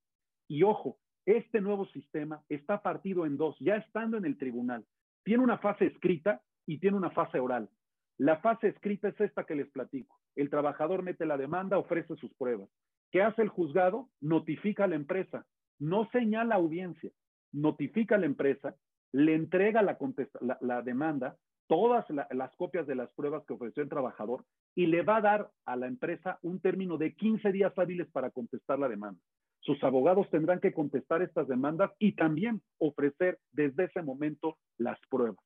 [0.50, 4.86] Y ojo, este nuevo sistema está partido en dos, ya estando en el tribunal.
[5.24, 7.70] Tiene una fase escrita y tiene una fase oral.
[8.18, 10.20] La fase escrita es esta que les platico.
[10.36, 12.70] El trabajador mete la demanda, ofrece sus pruebas.
[13.12, 14.10] ¿Qué hace el juzgado?
[14.22, 15.46] Notifica a la empresa.
[15.80, 17.12] No señala audiencia.
[17.52, 18.76] Notifica a la empresa,
[19.12, 24.86] le entrega la, demanda, todas las copias de las pruebas que ofreció el trabajador y
[24.86, 28.80] le va a dar a la empresa un término de 15 días hábiles para contestar
[28.80, 29.20] la demanda.
[29.62, 35.46] Sus abogados tendrán que contestar estas demandas y también ofrecer desde ese momento las pruebas.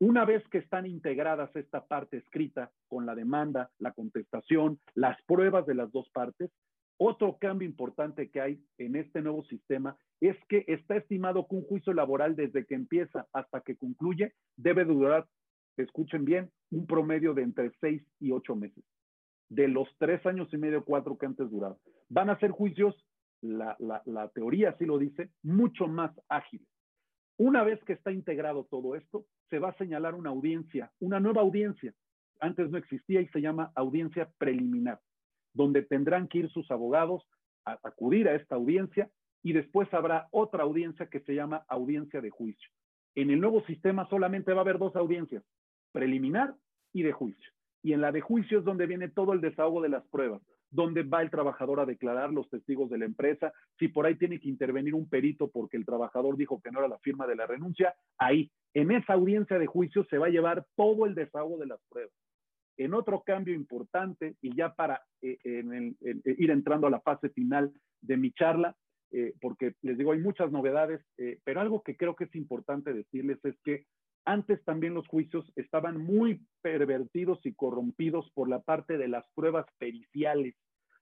[0.00, 5.66] Una vez que están integradas esta parte escrita con la demanda, la contestación, las pruebas
[5.66, 6.50] de las dos partes,
[6.98, 11.62] otro cambio importante que hay en este nuevo sistema es que está estimado que un
[11.62, 15.26] juicio laboral desde que empieza hasta que concluye debe durar,
[15.76, 18.84] escuchen bien, un promedio de entre seis y ocho meses.
[19.48, 21.78] De los tres años y medio, cuatro que antes duraban.
[22.08, 22.94] Van a ser juicios,
[23.40, 26.68] la, la teoría así lo dice, mucho más ágiles.
[27.38, 31.40] Una vez que está integrado todo esto, se va a señalar una audiencia, una nueva
[31.42, 31.94] audiencia.
[32.40, 35.00] Antes no existía y se llama audiencia preliminar,
[35.54, 37.22] donde tendrán que ir sus abogados
[37.64, 39.08] a acudir a esta audiencia
[39.42, 42.68] y después habrá otra audiencia que se llama audiencia de juicio.
[43.14, 45.44] En el nuevo sistema solamente va a haber dos audiencias,
[45.92, 46.54] preliminar
[46.92, 47.52] y de juicio.
[47.82, 51.02] Y en la de juicio es donde viene todo el desahogo de las pruebas, dónde
[51.02, 54.48] va el trabajador a declarar los testigos de la empresa, si por ahí tiene que
[54.48, 57.94] intervenir un perito porque el trabajador dijo que no era la firma de la renuncia,
[58.18, 61.80] ahí, en esa audiencia de juicio se va a llevar todo el desahogo de las
[61.88, 62.12] pruebas.
[62.76, 65.38] En otro cambio importante, y ya para eh,
[66.24, 68.76] ir entrando a la fase final de mi charla,
[69.10, 72.92] eh, porque les digo, hay muchas novedades, eh, pero algo que creo que es importante
[72.92, 73.86] decirles es que
[74.28, 79.64] antes también los juicios estaban muy pervertidos y corrompidos por la parte de las pruebas
[79.78, 80.54] periciales,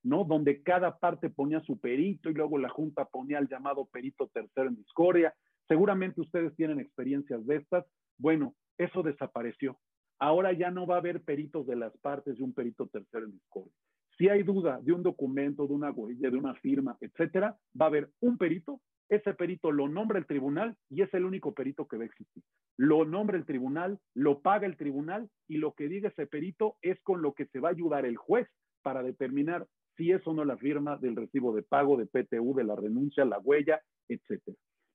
[0.05, 0.23] ¿no?
[0.23, 4.69] Donde cada parte ponía su perito y luego la Junta ponía el llamado perito tercero
[4.69, 5.35] en discordia.
[5.67, 7.85] Seguramente ustedes tienen experiencias de estas.
[8.17, 9.77] Bueno, eso desapareció.
[10.21, 13.33] Ahora ya no va a haber peritos de las partes de un perito tercero en
[13.33, 13.75] discordia.
[14.17, 17.89] Si hay duda de un documento, de una huella, de una firma, etcétera, va a
[17.89, 21.97] haber un perito ese perito lo nombra el tribunal y es el único perito que
[21.97, 22.43] va a existir.
[22.77, 27.01] Lo nombra el tribunal, lo paga el tribunal y lo que diga ese perito es
[27.03, 28.49] con lo que se va a ayudar el juez
[28.83, 32.65] para determinar si es o no la firma del recibo de pago, de PTU, de
[32.65, 34.43] la renuncia, la huella, etc.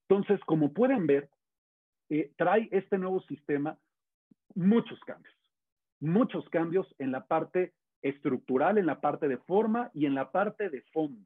[0.07, 1.30] Entonces, como pueden ver,
[2.09, 3.78] eh, trae este nuevo sistema
[4.53, 5.34] muchos cambios,
[5.99, 10.70] muchos cambios en la parte estructural, en la parte de forma y en la parte
[10.70, 11.26] de fondo.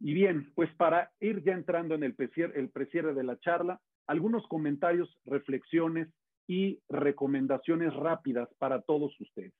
[0.00, 5.14] Y bien, pues para ir ya entrando en el precierre, de la charla, algunos comentarios,
[5.26, 6.08] reflexiones
[6.48, 9.52] y recomendaciones rápidas para todos ustedes.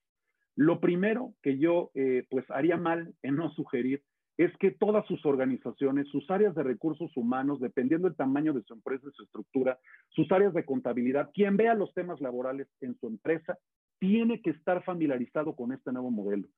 [0.56, 4.02] Lo primero que yo eh, pues haría mal en no sugerir
[4.38, 8.72] es que todas sus organizaciones, sus áreas de recursos humanos, dependiendo del tamaño de su
[8.72, 9.78] empresa y su estructura,
[10.08, 13.58] sus áreas de contabilidad, quien vea los temas laborales en su empresa,
[13.98, 16.48] tiene que estar familiarizado con este nuevo modelo.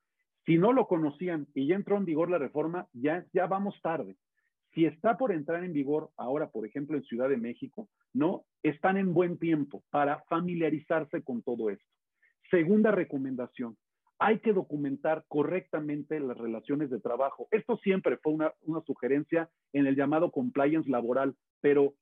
[0.45, 4.17] Si no lo conocían y ya entró en vigor la reforma, ya, ya vamos tarde.
[4.73, 8.97] Si está por entrar en vigor ahora, por ejemplo, en Ciudad de México, no, están
[8.97, 11.85] en buen tiempo para familiarizarse con todo esto.
[12.49, 13.77] Segunda recomendación,
[14.19, 17.47] hay que documentar correctamente las relaciones de trabajo.
[17.51, 21.93] Esto siempre fue una, una sugerencia en el llamado compliance laboral, pero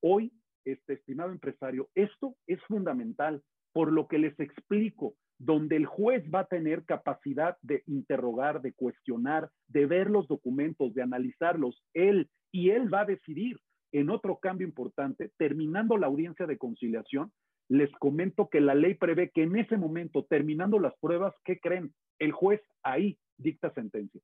[0.00, 0.32] hoy,
[0.64, 5.14] este estimado empresario, esto es fundamental, por lo que les explico
[5.44, 10.94] donde el juez va a tener capacidad de interrogar, de cuestionar, de ver los documentos,
[10.94, 13.58] de analizarlos, él, y él va a decidir.
[13.90, 17.32] En otro cambio importante, terminando la audiencia de conciliación,
[17.68, 21.92] les comento que la ley prevé que en ese momento, terminando las pruebas, ¿qué creen?
[22.20, 24.20] El juez ahí dicta sentencia.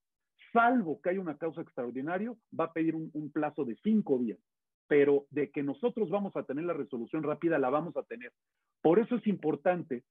[0.52, 4.38] Salvo que haya una causa extraordinaria, va a pedir un, un plazo de cinco días
[4.88, 8.32] pero de que nosotros vamos a tener la resolución rápida, la vamos a tener.
[8.80, 10.02] Por eso es importante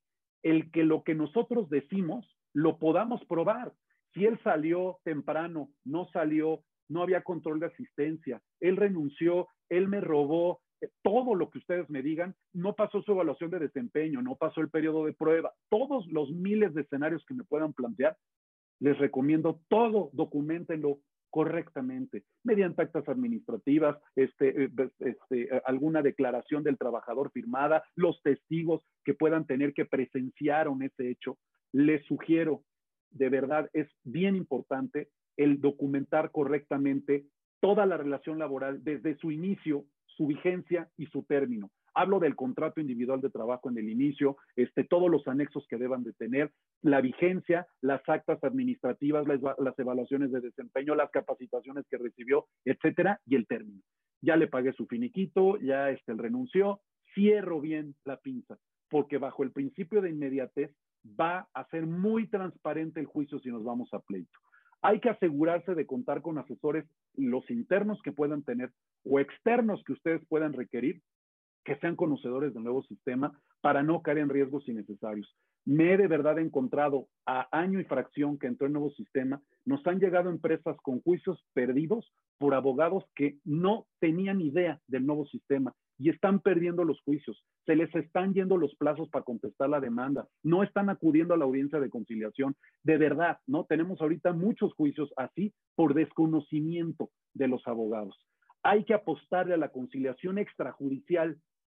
[0.43, 3.73] el que lo que nosotros decimos lo podamos probar.
[4.13, 10.01] Si él salió temprano, no salió, no había control de asistencia, él renunció, él me
[10.01, 14.35] robó, eh, todo lo que ustedes me digan, no pasó su evaluación de desempeño, no
[14.35, 18.17] pasó el periodo de prueba, todos los miles de escenarios que me puedan plantear,
[18.79, 20.99] les recomiendo todo, documentenlo,
[21.29, 24.69] correctamente, mediante actas administrativas, este, eh,
[24.99, 31.09] este, eh, alguna declaración del trabajador firmada, los testigos que puedan tener que presenciaron ese
[31.09, 31.37] hecho.
[31.71, 32.63] Les sugiero,
[33.11, 37.25] de verdad, es bien importante el documentar correctamente
[37.59, 41.69] toda la relación laboral desde su inicio, su vigencia y su término.
[41.99, 46.03] Hablo del contrato individual de trabajo en el inicio, este, todos los anexos que deban
[46.03, 46.51] de tener,
[46.83, 53.35] la vigencia, las actas administrativas, las, evaluaciones de desempeño, las capacitaciones que recibió, etcétera, y
[53.35, 53.81] el término.
[54.21, 56.81] Ya le pagué su finiquito, ya este, renunció,
[57.15, 58.59] cierro bien la pinza,
[58.91, 60.69] porque bajo el principio de inmediatez
[61.19, 64.37] va a ser muy transparente el juicio si nos vamos a pleito.
[64.83, 66.85] Hay que asegurarse de contar con asesores,
[67.15, 68.71] los internos que puedan tener
[69.03, 71.01] o externos que ustedes puedan requerir,
[71.67, 75.35] que sean conocedores del nuevo sistema para no caer en riesgos innecesarios.
[75.65, 79.85] Me he de verdad encontrado a año y fracción que entró el nuevo sistema, nos
[79.85, 85.75] han llegado empresas con juicios perdidos por abogados que no tenían idea del nuevo sistema
[85.99, 90.25] y están perdiendo los juicios, se les están yendo los plazos para contestar la demanda,
[90.43, 92.55] no están acudiendo a la audiencia de conciliación.
[92.83, 93.65] De verdad, ¿no?
[93.65, 98.15] Tenemos ahorita muchos juicios así por desconocimiento de los abogados.
[98.63, 101.37] Hay que apostarle a la conciliación extrajudicial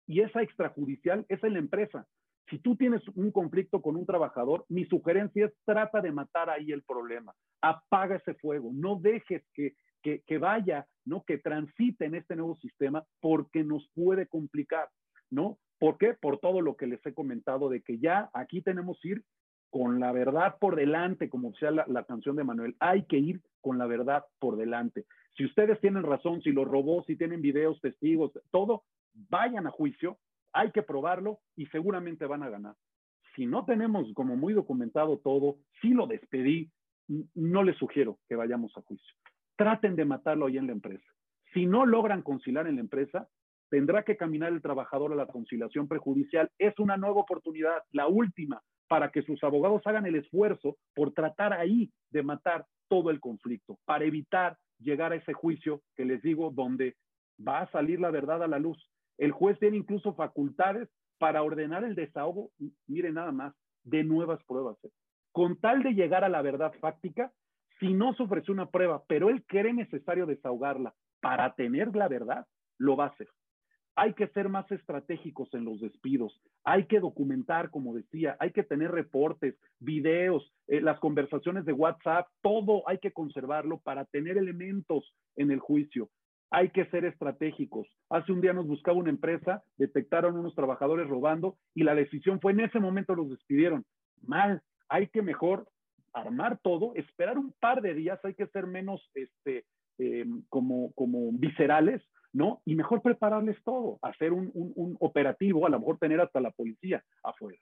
[0.09, 2.07] y esa extrajudicial es en la empresa.
[2.49, 6.71] Si tú tienes un conflicto con un trabajador, mi sugerencia es trata de matar ahí
[6.71, 7.31] el problema.
[7.61, 8.71] Apaga ese fuego.
[8.73, 11.23] No dejes que, que, vaya, ¿no?
[11.27, 14.89] Que transite en este nuevo sistema porque nos puede complicar,
[15.29, 15.59] ¿no?
[15.77, 16.15] ¿Por qué?
[16.19, 19.23] Por todo lo que les he comentado de que ya aquí tenemos que ir
[19.69, 22.75] con la verdad por delante, como sea la, la, canción de Manuel.
[22.79, 25.05] Hay que ir con la verdad por delante.
[25.37, 30.17] Si ustedes tienen razón, si lo robó, si tienen videos, testigos, todo, vayan a juicio,
[30.53, 32.75] hay que probarlo y seguramente van a ganar.
[33.35, 36.71] Si no tenemos como muy documentado todo, si lo despedí,
[37.35, 39.15] no les sugiero que vayamos a juicio.
[39.55, 41.05] Traten de matarlo ahí en la empresa.
[41.53, 43.27] Si no logran conciliar en la empresa,
[43.69, 46.49] tendrá que caminar el trabajador a la conciliación prejudicial.
[46.57, 51.53] Es una nueva oportunidad, la última, para que sus abogados hagan el esfuerzo por tratar
[51.53, 56.51] ahí de matar todo el conflicto, para evitar llegar a ese juicio que les digo,
[56.51, 56.95] donde
[57.45, 58.89] va a salir la verdad a la luz.
[59.19, 62.51] El juez tiene incluso facultades para ordenar el desahogo,
[62.87, 63.53] mire nada más,
[63.83, 64.77] de nuevas pruebas.
[64.85, 64.89] ¿eh?
[65.33, 67.31] Con tal de llegar a la verdad fáctica,
[67.79, 72.47] si no se ofrece una prueba, pero él cree necesario desahogarla para tener la verdad,
[72.77, 73.27] lo va a hacer.
[73.95, 78.63] Hay que ser más estratégicos en los despidos, hay que documentar, como decía, hay que
[78.63, 85.13] tener reportes, videos, eh, las conversaciones de WhatsApp, todo hay que conservarlo para tener elementos
[85.35, 86.09] en el juicio
[86.51, 87.87] hay que ser estratégicos.
[88.09, 92.53] Hace un día nos buscaba una empresa, detectaron unos trabajadores robando y la decisión fue
[92.53, 93.85] en ese momento los despidieron.
[94.21, 95.67] Mal, hay que mejor
[96.13, 99.65] armar todo, esperar un par de días, hay que ser menos este,
[99.99, 102.01] eh, como, como viscerales,
[102.33, 102.61] ¿no?
[102.65, 107.03] Y mejor prepararles todo, hacer un, un operativo, a lo mejor tener hasta la policía
[107.23, 107.59] afuera.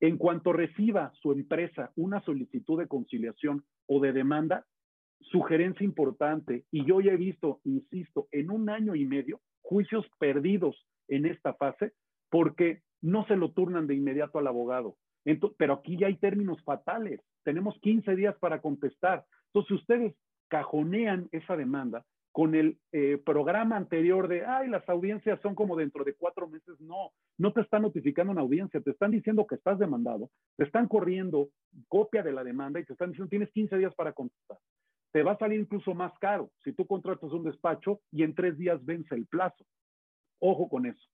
[0.00, 4.66] En cuanto reciba su empresa una solicitud de conciliación o de demanda,
[5.30, 10.86] sugerencia importante, y yo ya he visto, insisto, en un año y medio, juicios perdidos
[11.08, 11.92] en esta fase
[12.30, 14.96] porque no se lo turnan de inmediato al abogado.
[15.56, 17.20] pero aquí ya hay términos fatales.
[17.44, 19.24] Tenemos 15 días para contestar.
[19.46, 20.14] Entonces, ustedes
[20.48, 26.04] cajonean esa demanda con el eh, programa anterior de, ay, las audiencias son como dentro
[26.04, 26.78] de cuatro meses.
[26.80, 30.88] No, no te están notificando una audiencia, te están diciendo que estás demandado, te están
[30.88, 31.50] corriendo
[31.88, 34.58] copia de la demanda y te están diciendo, tienes 15 días para contestar
[35.14, 38.58] te va a salir incluso más caro si tú contratas un despacho y en tres
[38.58, 39.64] días vence el plazo.
[40.40, 41.08] Ojo con eso.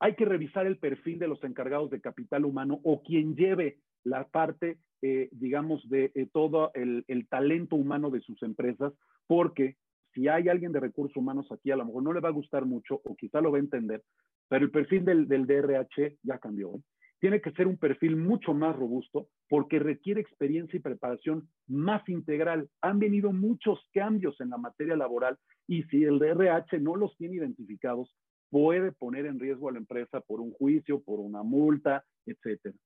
[0.00, 4.26] Hay que revisar el perfil de los encargados de capital humano o quien lleve la
[4.26, 8.92] parte, eh, digamos, de eh, todo el, talento humano de sus empresas,
[9.28, 9.76] porque
[10.14, 12.66] si hay alguien de recursos humanos aquí, a lo mejor no le va a gustar
[12.66, 14.02] mucho o quizá lo va a entender,
[14.48, 16.74] pero el perfil del, del DRH ya cambió.
[16.74, 16.80] ¿eh?
[17.24, 22.68] Tiene que ser un perfil mucho más robusto porque requiere experiencia y preparación más integral.
[22.82, 27.36] Han venido muchos cambios en la materia laboral y si el DRH no los tiene
[27.36, 28.14] identificados,
[28.50, 32.76] puede poner en riesgo a la empresa por un juicio, por una multa, etc.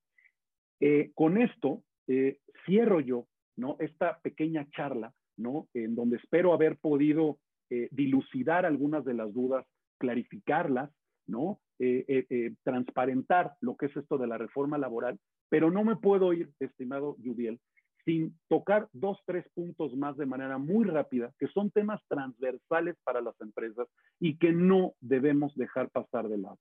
[0.78, 3.26] Eh, con esto eh, cierro yo
[3.56, 3.74] ¿no?
[3.80, 5.66] esta pequeña charla, ¿no?
[5.74, 9.66] en donde espero haber podido eh, dilucidar algunas de las dudas,
[9.98, 10.92] clarificarlas,
[11.28, 11.60] ¿no?
[11.78, 15.18] Eh, eh, eh, transparentar lo que es esto de la reforma laboral,
[15.48, 17.60] pero no me puedo ir, estimado Judiel,
[18.04, 23.20] sin tocar dos, tres puntos más de manera muy rápida, que son temas transversales para
[23.20, 23.86] las empresas
[24.18, 26.58] y que no debemos dejar pasar de lado.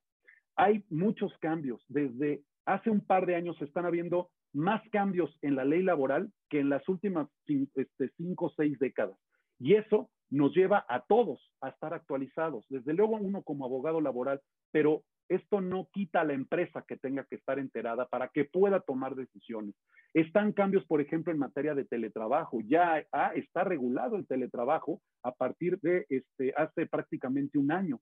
[0.55, 1.84] Hay muchos cambios.
[1.88, 6.59] Desde hace un par de años están habiendo más cambios en la ley laboral que
[6.59, 9.18] en las últimas este, cinco o seis décadas.
[9.60, 12.66] Y eso nos lleva a todos a estar actualizados.
[12.70, 14.41] Desde luego uno como abogado laboral
[14.72, 18.80] pero esto no quita a la empresa que tenga que estar enterada para que pueda
[18.80, 19.76] tomar decisiones.
[20.14, 22.60] Están cambios, por ejemplo, en materia de teletrabajo.
[22.62, 23.03] Ya
[23.36, 27.99] está regulado el teletrabajo a partir de este, hace prácticamente un año.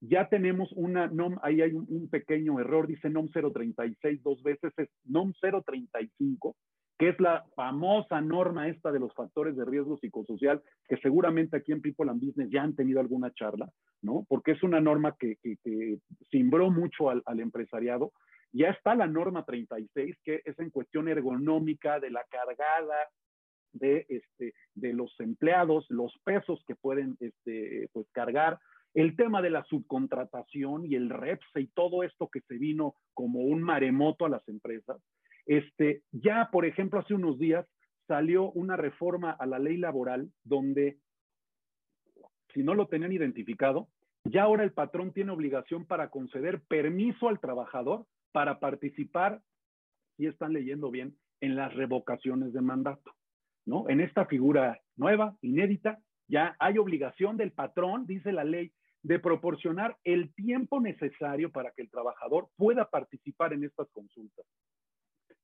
[0.00, 4.72] Ya tenemos una NOM, ahí hay un, un pequeño error, dice NOM 036 dos veces,
[4.76, 6.54] es NOM 035
[6.98, 11.72] que es la famosa norma esta de los factores de riesgo psicosocial, que seguramente aquí
[11.72, 13.70] en People and Business ya han tenido alguna charla,
[14.02, 14.24] ¿no?
[14.28, 15.98] Porque es una norma que, que, que
[16.30, 18.12] cimbró mucho al, al, empresariado.
[18.52, 22.96] Ya está la norma 36, que es en cuestión ergonómica de la cargada
[23.72, 28.58] de, este, de los empleados, los pesos que pueden este, pues, cargar,
[28.94, 33.40] el tema de la subcontratación y el REPSE y todo esto que se vino como
[33.40, 34.96] un maremoto a las empresas.
[35.46, 37.66] Este, ya, por ejemplo, hace unos días
[38.06, 40.98] salió una reforma a la ley laboral donde,
[42.52, 43.88] si no lo tenían identificado,
[44.28, 49.40] Ya ahora el patrón tiene obligación para conceder permiso al trabajador para participar,
[50.16, 53.12] si están leyendo bien, en las revocaciones de mandato.
[53.66, 53.88] ¿no?
[53.88, 58.72] En esta figura nueva, inédita, ya hay obligación del patrón, dice la ley,
[59.02, 64.44] de proporcionar el tiempo necesario para que el trabajador pueda participar en estas consultas.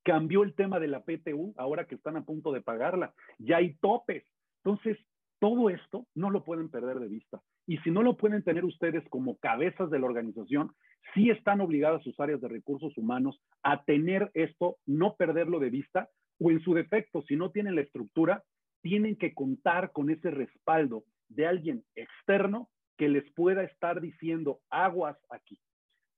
[0.04, 3.74] Cambió el tema de la PTU, ahora que están a punto de pagarla, ya hay
[3.74, 4.24] topes.
[4.64, 4.98] Entonces,
[5.38, 7.40] todo esto no lo pueden perder de vista.
[7.66, 10.72] Y si no lo pueden tener ustedes como cabezas de la organización,
[11.14, 16.08] sí están obligadas sus áreas de recursos humanos a tener esto, no perderlo de vista,
[16.38, 18.42] o en su defecto, si no tienen la estructura,
[18.82, 25.16] tienen que contar con ese respaldo de alguien externo que les pueda estar diciendo aguas
[25.30, 25.58] aquí.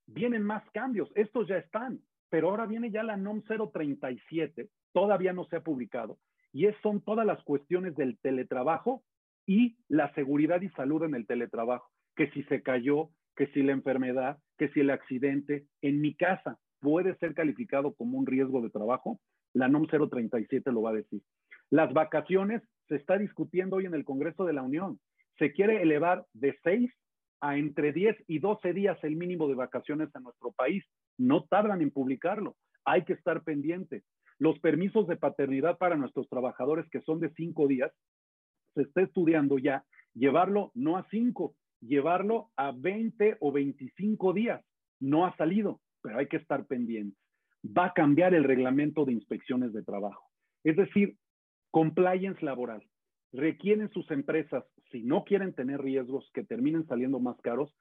[0.07, 2.01] Vienen más cambios, estos ya están,
[2.35, 6.19] pero ahora viene ya la NOM 037, todavía no se ha publicado,
[6.53, 9.05] y es, son todas las cuestiones del teletrabajo
[9.47, 13.71] y la seguridad y salud en el teletrabajo, que si se cayó, que si la
[13.71, 18.71] enfermedad, que si el accidente en mi casa puede ser calificado como un riesgo de
[18.71, 19.21] trabajo,
[19.53, 21.23] la NOM 037 lo va a decir.
[21.71, 24.99] Las vacaciones se está discutiendo hoy en el Congreso de la Unión.
[25.39, 26.91] Se quiere elevar de 6
[27.43, 30.85] a entre 10 y 12 días el mínimo de vacaciones en nuestro país.
[31.19, 32.57] No tardan en publicarlo.
[32.85, 34.05] Hay que estar pendientes.
[34.39, 37.93] Los permisos de paternidad para nuestros trabajadores, que son de 5 días,
[38.75, 39.85] se está estudiando ya
[40.15, 44.65] llevarlo no a 5, llevarlo a 20 o 25 días.
[45.01, 47.19] No ha salido, pero hay que estar pendientes.
[47.65, 50.31] Va a cambiar el reglamento de inspecciones de trabajo.
[50.65, 51.17] Es decir,
[51.71, 52.83] compliance laboral.
[53.33, 57.75] Requieren sus empresas, si no quieren tener riesgos que terminen saliendo más caros,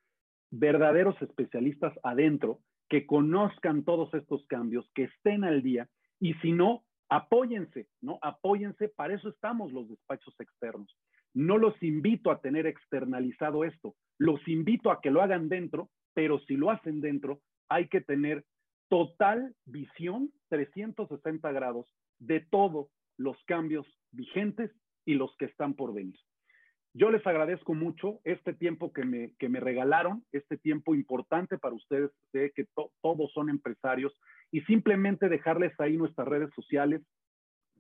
[0.52, 2.60] verdaderos especialistas adentro
[2.94, 5.90] que conozcan todos estos cambios, que estén al día
[6.20, 8.20] y si no, apóyense, ¿no?
[8.22, 10.96] Apóyense, para eso estamos los despachos externos.
[11.34, 16.38] No los invito a tener externalizado esto, los invito a que lo hagan dentro, pero
[16.42, 18.46] si lo hacen dentro, hay que tener
[18.90, 21.88] total visión 360 grados
[22.20, 24.70] de todos los cambios vigentes
[25.04, 26.20] y los que están por venir.
[26.96, 31.74] Yo les agradezco mucho este tiempo que me, que me regalaron, este tiempo importante para
[31.74, 32.12] ustedes.
[32.32, 32.68] Sé que
[33.02, 34.14] todos son empresarios
[34.52, 37.02] y simplemente dejarles ahí nuestras redes sociales.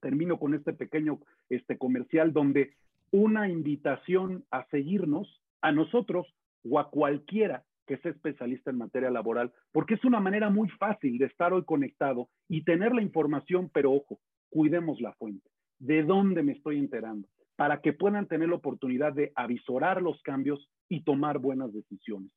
[0.01, 2.73] Termino con este pequeño este, comercial donde
[3.11, 6.25] una invitación a seguirnos a nosotros
[6.67, 11.19] o a cualquiera que sea especialista en materia laboral, porque es una manera muy fácil
[11.19, 15.47] de estar hoy conectado y tener la información, pero ojo, cuidemos la fuente.
[15.77, 17.27] ¿De dónde me estoy enterando?
[17.55, 22.31] Para que puedan tener la oportunidad de avisorar los cambios y tomar buenas decisiones.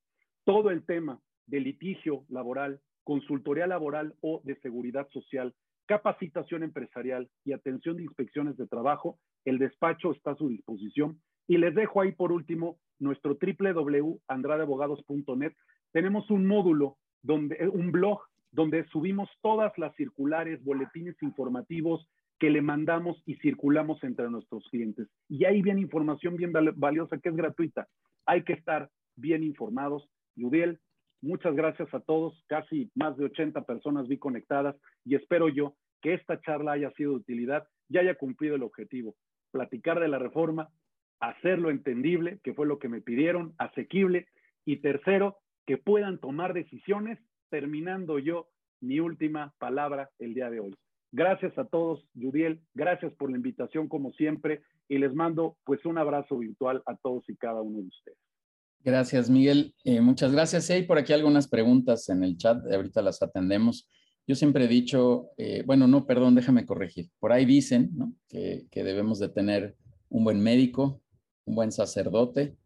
[0.44, 5.54] Todo el tema de litigio laboral, consultoría laboral o de seguridad social,
[5.86, 11.20] capacitación empresarial y atención de inspecciones de trabajo, el despacho está a su disposición.
[11.48, 15.52] Y les dejo ahí por último nuestro www.andradeabogados.net.
[15.92, 22.08] Tenemos un módulo, donde, un blog donde subimos todas las circulares, boletines informativos
[22.38, 25.08] que le mandamos y circulamos entre nuestros clientes.
[25.28, 27.88] Y ahí viene información bien valiosa que es gratuita.
[28.26, 30.08] Hay que estar bien informados.
[30.34, 30.80] Yudiel,
[31.22, 36.14] Muchas gracias a todos, casi más de 80 personas vi conectadas y espero yo que
[36.14, 39.16] esta charla haya sido de utilidad y haya cumplido el objetivo,
[39.50, 40.68] platicar de la reforma,
[41.18, 44.28] hacerlo entendible, que fue lo que me pidieron, asequible,
[44.64, 47.18] y tercero, que puedan tomar decisiones,
[47.50, 48.48] terminando yo
[48.80, 50.74] mi última palabra el día de hoy.
[51.12, 55.98] Gracias a todos, Judiel, gracias por la invitación como siempre, y les mando pues un
[55.98, 58.18] abrazo virtual a todos y cada uno de ustedes.
[58.84, 59.74] Gracias, Miguel.
[59.84, 60.70] Eh, muchas gracias.
[60.70, 63.90] hay por aquí algunas preguntas en el chat, ahorita las atendemos.
[64.28, 67.10] Yo siempre he dicho, eh, bueno, no, perdón, déjame corregir.
[67.18, 67.90] Por ahí dicen
[68.28, 69.76] que, debemos de tener
[70.08, 71.00] un buen médico,
[71.44, 72.56] un buen sacerdote,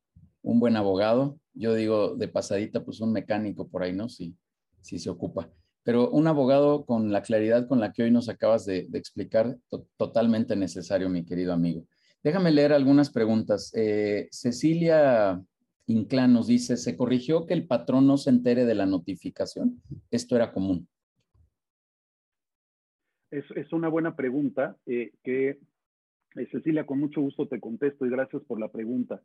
[0.43, 1.39] un buen abogado.
[1.55, 4.09] Yo digo de pasadita, pues un mecánico por ahí, ¿no?
[4.09, 4.35] Si,
[4.81, 5.51] si se ocupa.
[5.83, 9.57] Pero un abogado con la claridad con la que hoy nos acabas de, explicar,
[9.97, 11.87] totalmente necesario, mi querido amigo.
[12.23, 13.73] Déjame leer algunas preguntas.
[13.75, 15.41] Eh, Cecilia
[15.87, 19.83] Inclán nos dice, ¿se corrigió que el patrón no se entere de la notificación?
[20.11, 20.87] Esto era común.
[23.31, 25.61] Es, una buena pregunta eh, que,
[26.37, 29.23] eh, Cecilia, con mucho gusto te contesto y gracias por la pregunta.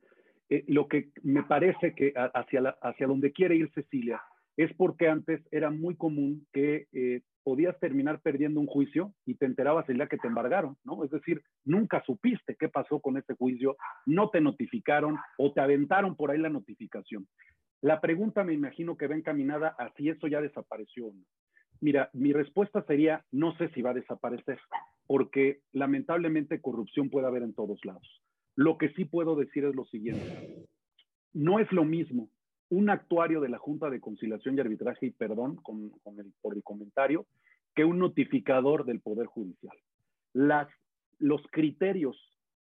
[0.68, 4.22] Lo que me parece que hacia, hacia donde quiere ir Cecilia
[4.58, 6.88] es porque antes era muy común que
[7.43, 11.03] podías terminar perdiendo un juicio y te enterabas el día que te embargaron, ¿no?
[11.03, 13.78] Es decir, nunca supiste qué pasó con ese juicio,
[14.08, 17.28] no te notificaron o te aventaron por ahí la notificación.
[17.82, 21.24] La pregunta me imagino que va encaminada a si eso ya desapareció o no.
[21.82, 24.60] Mira, mi respuesta sería, no sé si va a desaparecer,
[25.06, 28.24] porque lamentablemente corrupción puede haber en todos lados.
[28.56, 30.66] Lo que sí puedo decir es lo siguiente,
[31.34, 32.30] no es lo mismo
[32.70, 35.59] un actuario de la Junta de Conciliación y Arbitraje, y perdón
[36.41, 37.26] por el comentario,
[37.76, 39.76] que un notificador del Poder Judicial.
[40.34, 42.18] Los criterios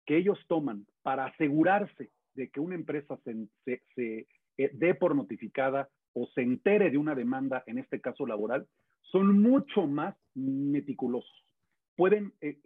[0.05, 3.47] que ellos toman para asegurarse de que una empresa se,
[3.95, 4.27] se,
[4.57, 8.67] eh, dé por notificada o se entere de una demanda, en este caso laboral,
[9.01, 11.43] son mucho más meticulosos.
[11.95, 12.57] Pueden eh,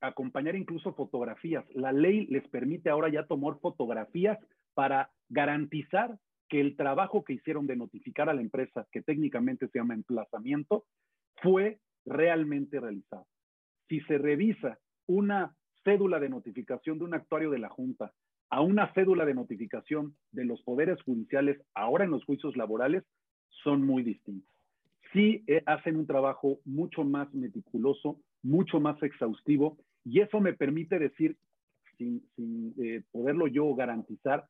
[0.00, 1.64] acompañar incluso fotografías.
[1.74, 4.38] La ley les permite ahora ya tomar fotografías
[4.74, 6.18] para garantizar
[6.48, 10.84] que el trabajo que hicieron de notificar a la empresa, que técnicamente se llama emplazamiento,
[11.42, 13.26] fue realmente realizado.
[13.88, 18.12] Si se revisa una cédula de notificación de un actuario de la Junta
[18.50, 23.04] a una cédula de notificación de los poderes judiciales ahora en los juicios laborales,
[23.62, 24.48] son muy distintos.
[25.12, 30.98] Sí eh, hacen un trabajo mucho más meticuloso, mucho más exhaustivo, y eso me permite
[30.98, 31.36] decir,
[31.96, 32.22] sin,
[32.78, 34.46] eh, poderlo yo garantizar,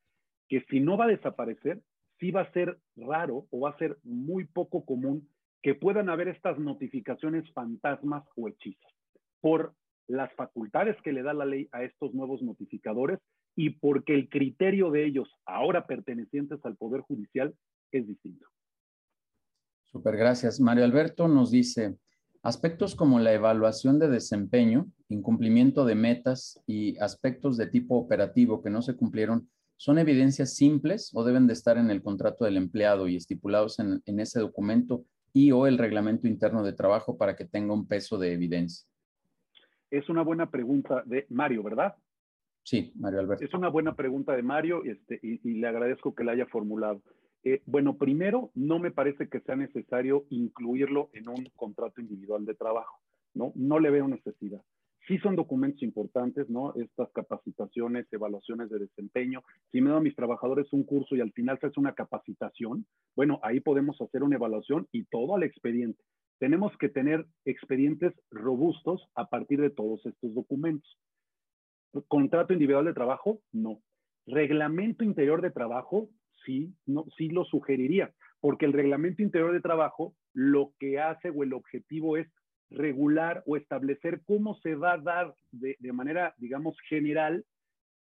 [0.49, 1.81] que si no va a desaparecer,
[2.19, 5.29] sí va a ser raro o va a ser muy poco común
[5.63, 8.93] que puedan haber estas notificaciones fantasmas o hechizas
[9.41, 9.75] por
[10.07, 13.19] las facultades que le da la ley a estos nuevos notificadores
[13.55, 17.55] y porque el criterio de ellos, ahora pertenecientes al Poder Judicial,
[17.93, 18.47] es distinto.
[19.87, 20.61] Super, gracias.
[20.61, 21.97] Mario Alberto nos dice,
[22.43, 28.71] aspectos como la evaluación de desempeño, incumplimiento de metas y aspectos de tipo operativo que
[28.71, 29.49] no se cumplieron
[29.81, 34.19] ¿Son evidencias simples o deben de estar en el contrato del empleado y estipulados en,
[34.19, 38.33] ese documento y o el reglamento interno de trabajo para que tenga un peso de
[38.33, 38.89] evidencia?
[39.89, 41.95] Es una buena pregunta de Mario, ¿verdad?
[42.65, 43.45] Sí, Mario Alberto.
[43.45, 47.01] Es una buena pregunta de Mario este, y, le agradezco que la haya formulado.
[47.45, 52.55] Eh, bueno, primero, no me parece que sea necesario incluirlo en un contrato individual de
[52.55, 52.99] trabajo,
[53.33, 53.53] ¿no?
[53.55, 54.61] No le veo necesidad
[55.09, 56.75] sí son documentos importantes, ¿no?
[56.75, 59.43] Estas capacitaciones, evaluaciones de desempeño.
[59.73, 62.87] Si me dan a mis trabajadores un curso y al final se hace una capacitación,
[63.17, 66.01] bueno, ahí podemos hacer una evaluación y todo al expediente.
[66.39, 70.97] Tenemos que tener expedientes robustos a partir de todos estos documentos.
[72.07, 73.81] Contrato individual de trabajo, no.
[74.27, 76.11] Reglamento interior de trabajo,
[76.45, 76.75] sí,
[77.17, 82.19] sí lo sugeriría, porque el reglamento interior de trabajo lo que hace o el objetivo
[82.19, 82.29] es
[82.71, 87.45] regular o establecer cómo se va a dar de, manera, digamos, general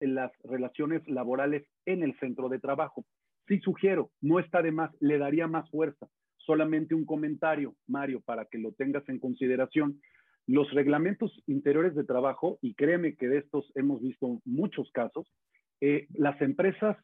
[0.00, 3.04] en las relaciones laborales en el centro de trabajo.
[3.46, 6.06] Sí sugiero, no está de más, le daría más fuerza.
[6.36, 10.00] Solamente un comentario, Mario, para que lo tengas en consideración.
[10.46, 15.30] Los reglamentos interiores de trabajo, y créeme que de estos hemos visto muchos casos,
[15.80, 16.96] eh, las empresas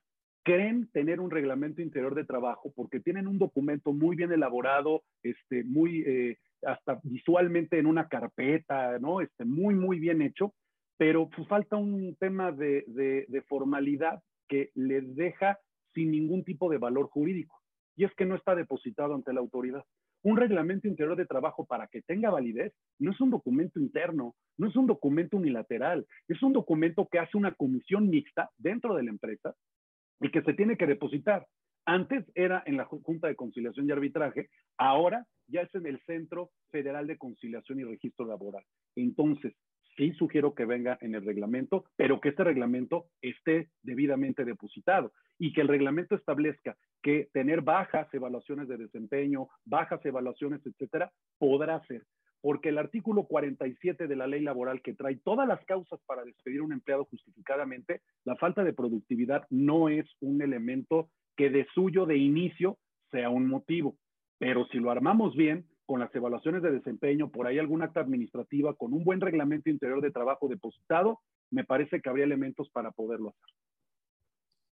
[0.44, 5.64] creen tener un reglamento interior de trabajo porque tienen un documento muy bien elaborado, este,
[5.64, 9.20] muy eh, hasta visualmente en una carpeta, ¿no?
[9.20, 10.54] Este, muy, muy bien hecho,
[10.98, 15.58] pero pues, falta un tema de, de, formalidad que le deja
[15.94, 17.58] sin ningún tipo de valor jurídico.
[17.96, 19.84] Y es que no está depositado ante la autoridad.
[20.22, 24.68] Un reglamento interior de trabajo para que tenga validez no es un documento interno, no
[24.68, 29.10] es un documento unilateral, es un documento que hace una comisión mixta dentro de la
[29.10, 29.54] empresa
[30.20, 31.46] y que se tiene que depositar.
[31.86, 34.48] Antes era en la Junta de Conciliación y Arbitraje,
[34.78, 38.64] ahora ya es en el Centro Federal de Conciliación y Registro Laboral.
[38.96, 39.54] Entonces,
[39.96, 45.52] sí sugiero que venga en el reglamento, pero que este reglamento esté debidamente depositado y
[45.52, 52.04] que el reglamento establezca que tener bajas evaluaciones de desempeño, bajas evaluaciones, etcétera, podrá ser.
[52.44, 56.60] Porque el artículo 47 de la ley laboral que trae todas las causas para despedir
[56.60, 62.04] a un empleado justificadamente, la falta de productividad no es un elemento que de suyo
[62.04, 62.76] de inicio
[63.10, 63.96] sea un motivo.
[64.36, 68.74] Pero si lo armamos bien, con las evaluaciones de desempeño, por ahí algún acta administrativa,
[68.74, 71.20] con un buen reglamento interior de trabajo depositado,
[71.50, 73.54] me parece que habría elementos para poderlo hacer.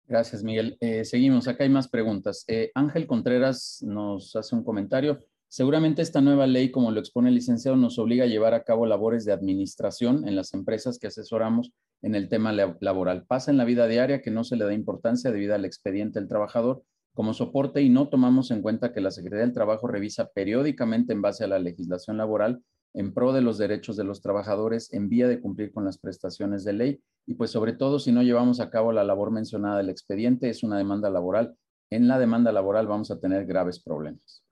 [0.07, 0.77] Gracias, Miguel.
[0.81, 2.45] Eh, seguimos, acá hay más preguntas.
[2.47, 5.19] Eh, Ángel Contreras nos hace un comentario.
[5.49, 8.85] Seguramente esta nueva ley, como lo expone el licenciado, nos obliga a llevar a cabo
[8.85, 11.73] labores de administración en las empresas que asesoramos
[12.03, 13.25] en el tema laboral.
[13.27, 16.29] Pasa en la vida diaria que no se le da importancia debido al expediente del
[16.29, 16.83] trabajador
[17.15, 21.23] como soporte y no tomamos en cuenta que la Secretaría del Trabajo revisa periódicamente en
[21.23, 25.27] base a la legislación laboral en pro de los derechos de los trabajadores en vía
[25.27, 28.69] de cumplir con las prestaciones de ley y pues sobre todo si no llevamos a
[28.69, 31.57] cabo la labor mencionada del expediente es una demanda laboral.
[31.91, 34.43] En la demanda laboral vamos a tener graves problemas.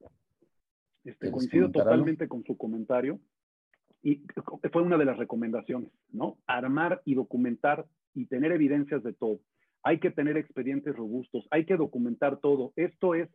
[1.05, 3.21] Este, coincido totalmente con su comentario
[4.03, 4.23] y
[4.73, 6.39] fue una de las recomendaciones, ¿no?
[6.47, 9.41] Armar y documentar y tener evidencias de todo
[9.85, 12.73] hay que tener expedientes robustos, hay que documentar todo.
[12.75, 13.29] Esto es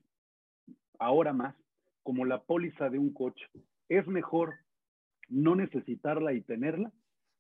[0.98, 1.56] ahora más
[2.02, 3.46] como la póliza de un coche.
[3.88, 4.56] Es mejor
[5.30, 6.92] no necesitarla y tenerla,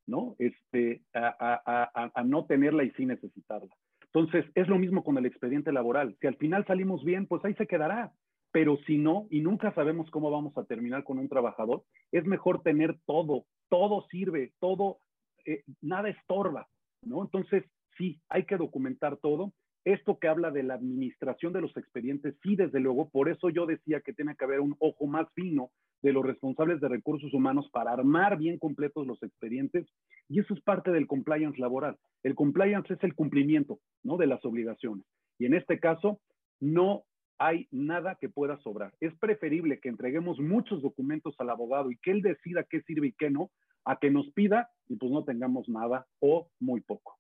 [0.05, 0.35] ¿no?
[0.37, 3.75] Este, a, no tenerla y sí necesitarla.
[4.03, 6.15] Entonces, es lo mismo con el expediente laboral.
[6.21, 8.13] Si al final salimos bien, pues ahí se quedará.
[8.51, 12.61] Pero si no, y nunca sabemos cómo vamos a terminar con un trabajador, es mejor
[12.63, 14.97] tener todo, todo sirve, todo,
[15.45, 16.67] eh, nada estorba,
[17.03, 17.21] ¿no?
[17.23, 17.63] Entonces,
[17.97, 19.53] sí, hay que documentar todo.
[19.85, 23.65] Esto que habla de la administración de los expedientes, sí, desde luego, por eso yo
[23.65, 25.71] decía que tiene que haber un ojo más fino
[26.01, 29.87] de los responsables de recursos humanos para armar bien completos los expedientes
[30.29, 31.97] y eso es parte del compliance laboral.
[32.23, 34.17] El compliance es el cumplimiento ¿no?
[34.17, 35.05] de las obligaciones
[35.37, 36.19] y en este caso
[36.59, 37.03] no
[37.39, 38.93] hay nada que pueda sobrar.
[38.99, 43.13] Es preferible que entreguemos muchos documentos al abogado y que él decida qué sirve y
[43.13, 43.49] qué no,
[43.85, 47.17] a que nos pida y pues no tengamos nada o muy poco.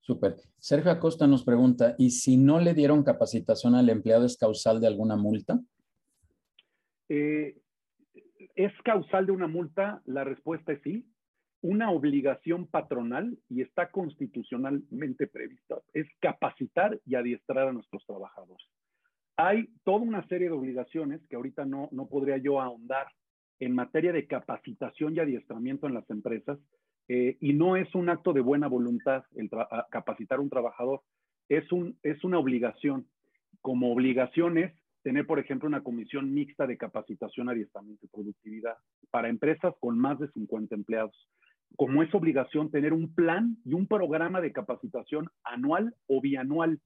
[0.00, 0.36] Súper.
[0.58, 4.86] Sergio Acosta nos pregunta, ¿y si no le dieron capacitación al empleado es causal de
[4.86, 5.58] alguna multa?
[7.08, 7.56] Eh,
[8.54, 10.02] ¿Es causal de una multa?
[10.04, 11.08] La respuesta es sí.
[11.62, 18.68] Una obligación patronal, y está constitucionalmente prevista, es capacitar y adiestrar a nuestros trabajadores.
[19.36, 23.06] Hay toda una serie de obligaciones que ahorita no, no podría yo ahondar
[23.60, 26.58] en materia de capacitación y adiestramiento en las empresas,
[27.08, 29.48] eh, y no es un acto de buena voluntad el
[29.90, 31.02] capacitar a un trabajador,
[31.48, 33.06] es, un, es una obligación.
[33.60, 34.72] Como obligaciones
[35.02, 38.76] tener, por ejemplo, una comisión mixta de capacitación, adiestramiento y productividad
[39.10, 41.28] para empresas con más de 50 empleados.
[41.76, 46.80] Como es obligación tener un plan y un programa de capacitación anual o bianual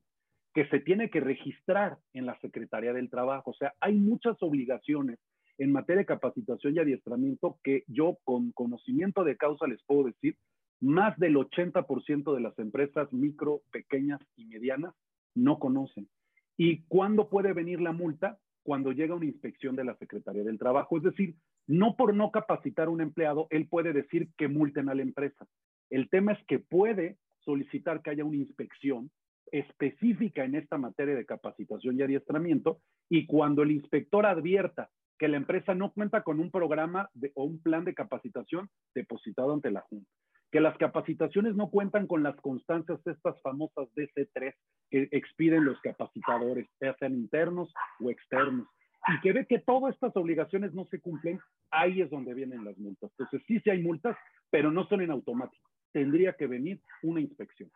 [0.55, 3.53] que se tiene que registrar en la Secretaría del Trabajo.
[3.53, 5.19] O sea, hay muchas obligaciones
[5.59, 10.37] en materia de capacitación y adiestramiento que yo con conocimiento de causa les puedo decir,
[10.81, 14.95] más del 80% de las empresas micro, pequeñas y medianas
[15.35, 16.09] no conocen.
[16.57, 18.39] ¿Y cuándo puede venir la multa?
[18.63, 20.97] Cuando llega una inspección de la Secretaría del Trabajo.
[20.97, 21.35] Es decir,
[21.67, 25.47] no por no capacitar un empleado, él puede decir que multen a la empresa.
[25.91, 29.11] El tema es que puede solicitar que haya una inspección
[29.53, 35.37] específica en esta materia de capacitación y adiestramiento y cuando el inspector advierta que la
[35.37, 40.11] empresa no cuenta con un programa o un plan de capacitación depositado ante la Junta
[40.51, 44.55] que las capacitaciones no cuentan con las constancias estas famosas DC3
[44.91, 48.67] que expiden los capacitadores, sean internos o externos,
[49.09, 51.39] y que ve que todas estas obligaciones no se cumplen,
[51.71, 53.11] ahí es donde vienen las multas.
[53.13, 54.17] Entonces, sí, sí hay multas,
[54.51, 55.71] pero no son en automático.
[55.93, 57.71] Tendría que venir una inspección.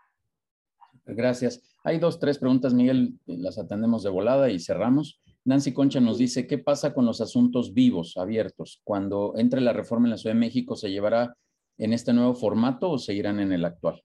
[1.06, 1.62] Gracias.
[1.84, 5.20] Hay dos, tres preguntas, Miguel, las atendemos de volada y cerramos.
[5.44, 8.80] Nancy Concha nos dice, ¿qué pasa con los asuntos vivos, abiertos?
[8.84, 11.36] Cuando entre la reforma en la Ciudad de México, ¿se llevará
[11.76, 14.02] en este nuevo formato o seguirán en el actual?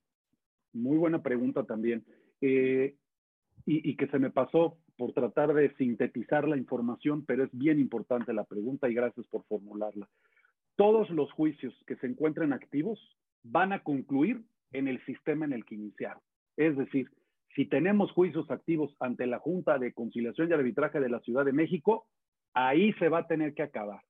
[0.74, 2.06] Muy buena pregunta también.
[2.42, 2.96] Eh,
[3.66, 8.34] y, que se me pasó por tratar de sintetizar la información, pero es bien importante
[8.34, 10.10] la pregunta y gracias por formularla.
[10.76, 13.00] Todos los juicios que se encuentren activos
[13.44, 16.22] van a concluir en el sistema en el que iniciaron.
[16.60, 17.10] Es decir,
[17.55, 21.53] si tenemos juicios activos ante la Junta de Conciliación y Arbitraje de la Ciudad de
[21.53, 22.05] México,
[22.53, 24.01] ahí se va a tener que acabar.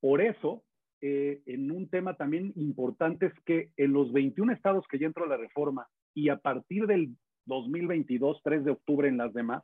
[0.00, 0.64] Por eso,
[1.02, 5.26] eh, en un tema también importante es que en los 21 estados que ya entró
[5.26, 7.14] la reforma y a partir del
[7.44, 9.62] 2022, 3 de octubre en las demás,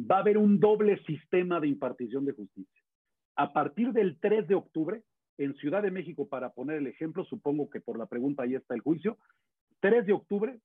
[0.00, 2.82] va a haber un doble sistema de impartición de justicia.
[3.36, 5.02] A partir del 3 de octubre,
[5.36, 8.74] en Ciudad de México, para poner el ejemplo, supongo que por la pregunta ahí está
[8.74, 9.18] el juicio,
[9.80, 10.58] 3 de octubre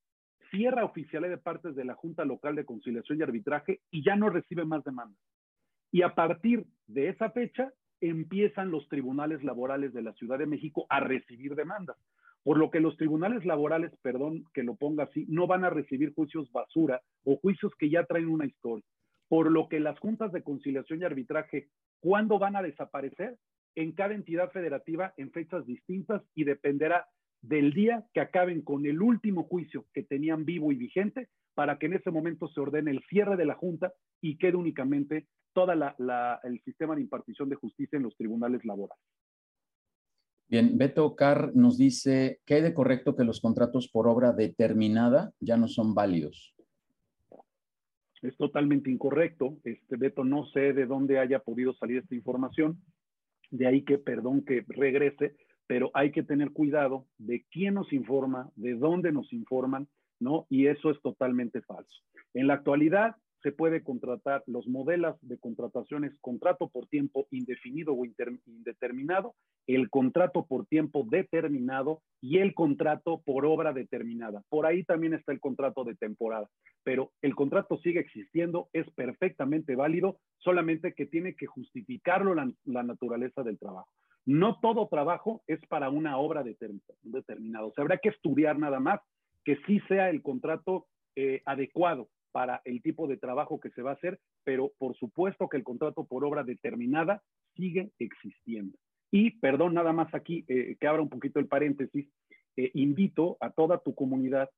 [0.53, 4.29] cierra oficialidad de partes de la Junta Local de Conciliación y Arbitraje y ya no
[4.29, 5.19] recibe más demandas.
[5.91, 10.85] Y a partir de esa fecha empiezan los tribunales laborales de la Ciudad de México
[10.89, 11.97] a recibir demandas.
[12.43, 16.13] Por lo que los tribunales laborales, perdón que lo ponga así, no van a recibir
[16.13, 18.85] juicios basura o juicios que ya traen una historia.
[19.29, 21.69] Por lo que las juntas de conciliación y arbitraje,
[21.99, 23.37] ¿cuándo van a desaparecer?
[23.75, 27.07] En cada entidad federativa en fechas distintas y dependerá
[27.43, 31.85] del día que acaben con el último juicio que tenían vivo y vigente para que
[31.85, 36.61] en ese momento se ordene el cierre de la Junta y quede únicamente todo el
[36.63, 39.03] sistema de impartición de justicia en los tribunales laborales.
[40.47, 45.31] Bien, Beto Carr nos dice, ¿qué hay de correcto que los contratos por obra determinada
[45.39, 46.55] ya no son válidos?
[48.21, 49.57] Es totalmente incorrecto.
[49.65, 52.81] Este, Beto, no sé de dónde haya podido salir esta información.
[53.51, 55.35] De ahí que, perdón que regrese,
[55.67, 59.87] pero hay que tener cuidado de quién nos informa, de dónde nos informan,
[60.19, 60.45] ¿no?
[60.49, 62.01] Y eso es totalmente falso.
[62.33, 68.05] En la actualidad, se puede contratar los modelos de contrataciones contrato por tiempo indefinido o
[68.05, 69.35] indeterminado,
[69.67, 74.43] el contrato por tiempo determinado y el contrato por obra determinada.
[74.49, 76.49] Por ahí también está el contrato de temporada,
[76.83, 83.43] pero el contrato sigue existiendo, es perfectamente válido, solamente que tiene que justificarlo la, naturaleza
[83.43, 83.89] del trabajo.
[84.25, 87.65] No todo trabajo es para una obra determinada.
[87.65, 89.01] O habrá que estudiar nada más
[89.43, 90.87] que sí sea el contrato
[91.17, 95.47] eh, adecuado para el tipo de trabajo que se va a hacer, pero por supuesto
[95.47, 97.23] que el contrato por obra determinada
[97.55, 98.77] sigue existiendo.
[99.11, 102.09] Y, perdón, nada más aquí, eh, que abra un poquito el paréntesis,
[102.57, 104.49] eh, invito a toda tu comunidad,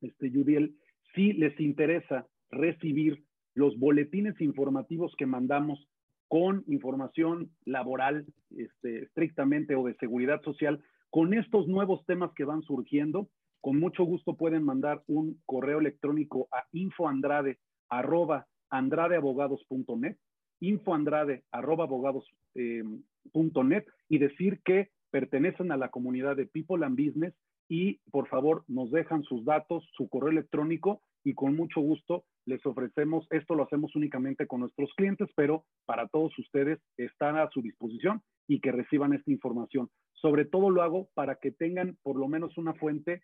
[0.00, 0.74] este, Yudiel,
[1.14, 3.22] si les interesa recibir
[3.54, 5.86] los boletines informativos que mandamos
[6.28, 8.24] con información laboral
[8.56, 13.28] este, estrictamente o de seguridad social, con estos nuevos temas que van surgiendo,
[13.62, 17.58] con mucho gusto pueden mandar un correo electrónico a infoandrade
[17.88, 20.16] arroba andradeabogados.net,
[20.60, 27.34] infoandrade arroba abogados.net y decir que pertenecen a la comunidad de People and Business
[27.68, 32.66] y por favor nos dejan sus datos, su correo electrónico y con mucho gusto les
[32.66, 37.62] ofrecemos, esto lo hacemos únicamente con nuestros clientes, pero para todos ustedes están a su
[37.62, 39.88] disposición y que reciban esta información.
[40.14, 43.22] Sobre todo lo hago para que tengan por lo menos una fuente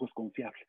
[0.00, 0.66] pues confiable.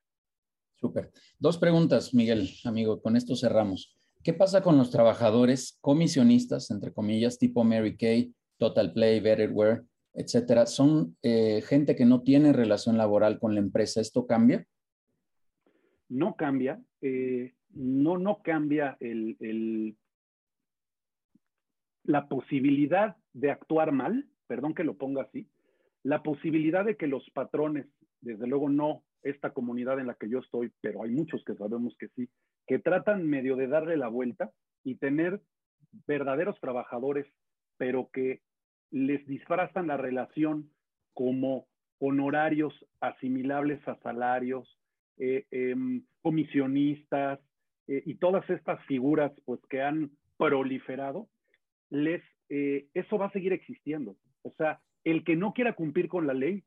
[0.75, 1.11] Súper.
[1.39, 3.97] Dos preguntas, Miguel, amigo, con esto cerramos.
[4.23, 9.83] ¿Qué pasa con los trabajadores comisionistas, entre comillas, tipo Mary Kay, Total Play, Betterware,
[10.13, 10.67] etcétera?
[10.67, 14.01] ¿Son eh, gente que no tiene relación laboral con la empresa?
[14.01, 14.67] ¿Esto cambia?
[16.11, 19.97] no cambia, eh, no, no cambia el,
[22.03, 25.47] la posibilidad de actuar mal, perdón que lo ponga así,
[26.03, 27.87] la posibilidad de que los patrones,
[28.19, 31.95] desde luego no esta comunidad en la que yo estoy, pero hay muchos que sabemos
[31.97, 32.29] que sí,
[32.67, 34.51] que tratan medio de darle la vuelta
[34.83, 35.41] y tener
[36.07, 37.27] verdaderos trabajadores,
[37.77, 38.41] pero que
[38.91, 40.69] les disfrazan la relación
[41.13, 41.67] como
[41.99, 44.77] honorarios asimilables a salarios,
[45.17, 47.39] eh, em, comisionistas
[47.87, 51.27] eh, y todas estas figuras pues, que han proliferado,
[51.91, 54.15] eh, eso va a seguir existiendo.
[54.41, 56.63] O sea, el que no quiera cumplir con la ley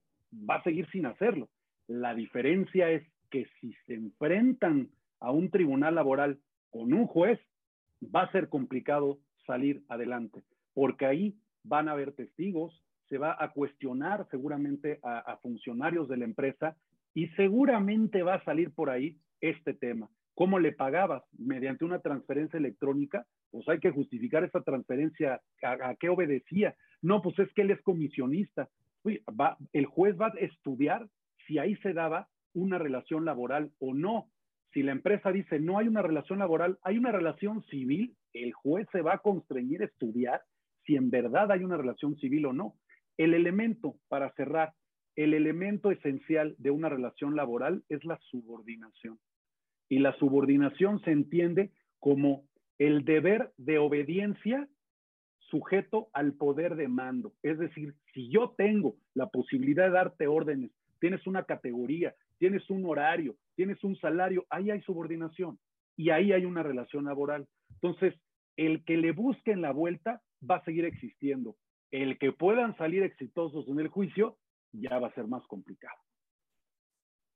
[0.48, 1.48] va a seguir sin hacerlo.
[1.86, 4.90] La diferencia es que si se enfrentan
[5.20, 6.38] a un tribunal laboral
[6.70, 7.38] con un juez,
[8.14, 10.42] va a ser complicado salir adelante,
[10.72, 16.24] porque ahí van a haber testigos, se va a cuestionar seguramente a funcionarios de la
[16.24, 16.76] empresa
[17.14, 20.10] y seguramente va a salir por ahí este tema.
[20.34, 21.22] ¿Cómo le pagabas?
[21.38, 26.74] Mediante una transferencia electrónica, pues hay que justificar esa transferencia, ¿a, qué obedecía?
[27.02, 28.68] No, pues es que él es comisionista.
[29.72, 31.06] el juez va a estudiar
[31.46, 34.30] si ahí se daba una relación laboral o no.
[34.72, 38.86] Si la empresa dice no hay una relación laboral, hay una relación civil, el juez
[38.92, 40.42] se va a constreñir a estudiar
[40.84, 42.74] si en verdad hay una relación civil o no.
[43.16, 44.74] El elemento para cerrar
[45.16, 49.18] el elemento esencial de una relación laboral es la subordinación.
[49.88, 52.44] Y la subordinación se entiende como
[52.78, 54.68] el deber de obediencia
[55.38, 57.32] sujeto al poder de mando.
[57.42, 62.84] Es decir, si yo tengo la posibilidad de darte órdenes, tienes una categoría, tienes un
[62.86, 65.58] horario, tienes un salario, ahí hay subordinación
[65.96, 67.46] y ahí hay una relación laboral.
[67.70, 68.14] Entonces,
[68.56, 71.56] el que le busquen la vuelta va a seguir existiendo.
[71.90, 74.38] El que puedan salir exitosos en el juicio
[74.72, 75.96] ya va a ser más complicado.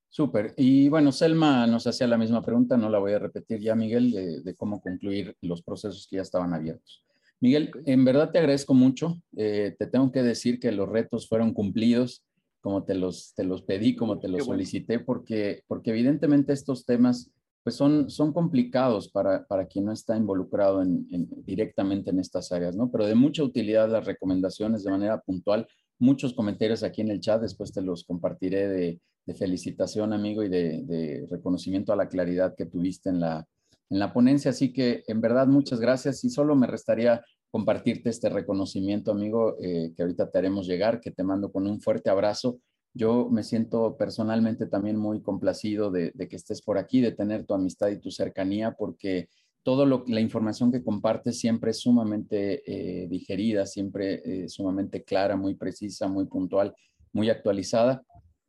[0.09, 0.53] Súper.
[0.57, 4.43] Y bueno, Selma nos hacía la misma pregunta, no la voy a repetir ya, Miguel,
[4.43, 7.05] de, cómo concluir los procesos que ya estaban abiertos.
[7.39, 9.21] Miguel, en verdad te agradezco mucho.
[9.37, 12.25] Eh, te tengo que decir que los retos fueron cumplidos
[12.61, 17.31] como te los, te los pedí, como te los solicité, porque, porque evidentemente estos temas
[17.63, 21.07] pues son, son complicados para, para quien no está involucrado en,
[21.45, 22.89] directamente en estas áreas, ¿no?
[22.89, 25.67] Pero de mucha utilidad las recomendaciones de manera puntual
[25.99, 28.99] muchos comentarios aquí en el chat, después te los compartiré de,
[29.37, 33.45] felicitación, amigo, y de, reconocimiento a la claridad que tuviste en la,
[33.91, 34.49] en la ponencia.
[34.49, 39.91] Así que, en verdad, muchas gracias y solo me restaría compartirte este reconocimiento, amigo, eh,
[39.95, 42.59] que ahorita te haremos llegar, que te mando con un fuerte abrazo.
[42.93, 47.53] Yo me siento personalmente también muy complacido de, que estés por aquí, de tener tu
[47.53, 49.29] amistad y tu cercanía, porque
[49.63, 55.35] todo lo, la información que compartes siempre es sumamente eh, digerida, siempre eh, sumamente clara,
[55.35, 56.73] muy precisa, muy puntual,
[57.13, 58.03] muy actualizada.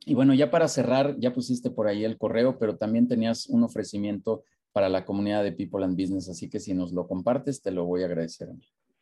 [0.05, 3.63] Y bueno, ya para cerrar, ya pusiste por ahí el correo, pero también tenías un
[3.63, 7.71] ofrecimiento para la comunidad de People and Business, así que si nos lo compartes, te
[7.71, 8.49] lo voy a agradecer.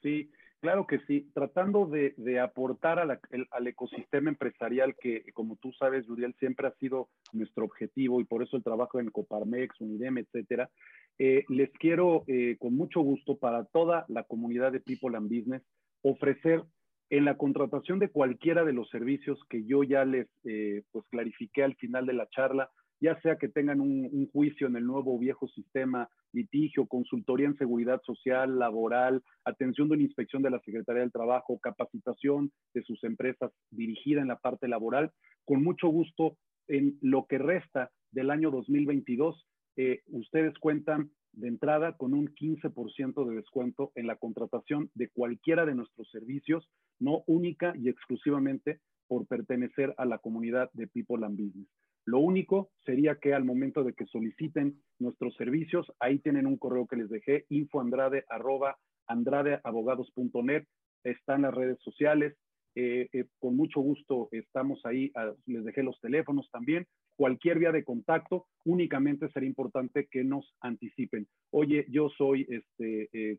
[0.01, 0.31] Sí,
[0.61, 1.29] claro que sí.
[1.33, 7.65] Tratando de, aportar al ecosistema empresarial que, como tú sabes, Judiel, siempre ha sido nuestro
[7.65, 10.69] objetivo y por eso el trabajo en Coparmex, Unidem, etcétera.
[11.17, 15.63] Eh, les quiero, eh, con mucho gusto, para toda la comunidad de People and Business,
[16.01, 16.63] ofrecer
[17.09, 21.63] en la contratación de cualquiera de los servicios que yo ya les eh, pues clarifiqué
[21.63, 22.69] al final de la charla,
[23.01, 28.01] ya sea que tengan un, juicio en el nuevo viejo sistema, litigio, consultoría en seguridad
[28.05, 33.51] social, laboral, atención de una inspección de la Secretaría del Trabajo, capacitación de sus empresas
[33.71, 35.11] dirigida en la parte laboral,
[35.45, 39.45] con mucho gusto en lo que resta del año 2022
[39.77, 45.65] eh, ustedes cuentan de entrada con un 15% de descuento en la contratación de cualquiera
[45.65, 46.69] de nuestros servicios,
[46.99, 51.67] no única y exclusivamente por pertenecer a la comunidad de People and Business.
[52.05, 56.87] Lo único sería que al momento de que soliciten nuestros servicios, ahí tienen un correo
[56.87, 58.25] que les dejé, infoandrade
[59.07, 60.65] andradeabogados.net,
[61.03, 62.35] está en las redes sociales,
[62.75, 66.87] eh, eh, con mucho gusto estamos ahí, ah, les dejé los teléfonos también.
[67.15, 71.27] Cualquier vía de contacto, únicamente será importante que nos anticipen.
[71.51, 73.37] Oye, yo soy este, eh,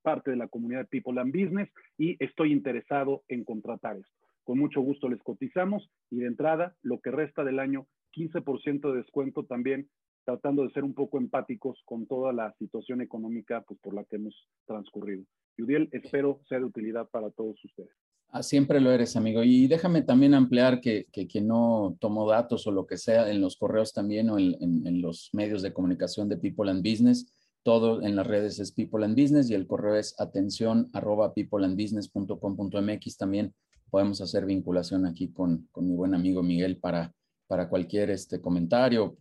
[0.00, 4.31] parte de la comunidad People and Business y estoy interesado en contratar esto.
[4.44, 8.98] Con mucho gusto les cotizamos y de entrada, lo que resta del año, 15% de
[8.98, 9.88] descuento también,
[10.24, 14.16] tratando de ser un poco empáticos con toda la situación económica pues, por la que
[14.16, 14.34] hemos
[14.66, 15.24] transcurrido.
[15.56, 17.92] Yudiel, espero sea de utilidad para todos ustedes.
[18.34, 19.42] Ah, siempre lo eres, amigo.
[19.44, 23.42] Y déjame también ampliar que, que quien no tomó datos o lo que sea en
[23.42, 24.56] los correos también o en,
[24.86, 27.30] en, los medios de comunicación de People and Business,
[27.62, 33.16] todo en las redes es People and Business y el correo es atención arroba peopleandbusiness.com.mx.
[33.18, 33.52] También
[33.92, 37.14] podemos hacer vinculación aquí con, con mi buen amigo Miguel para
[37.52, 39.18] para cualquier este comentario,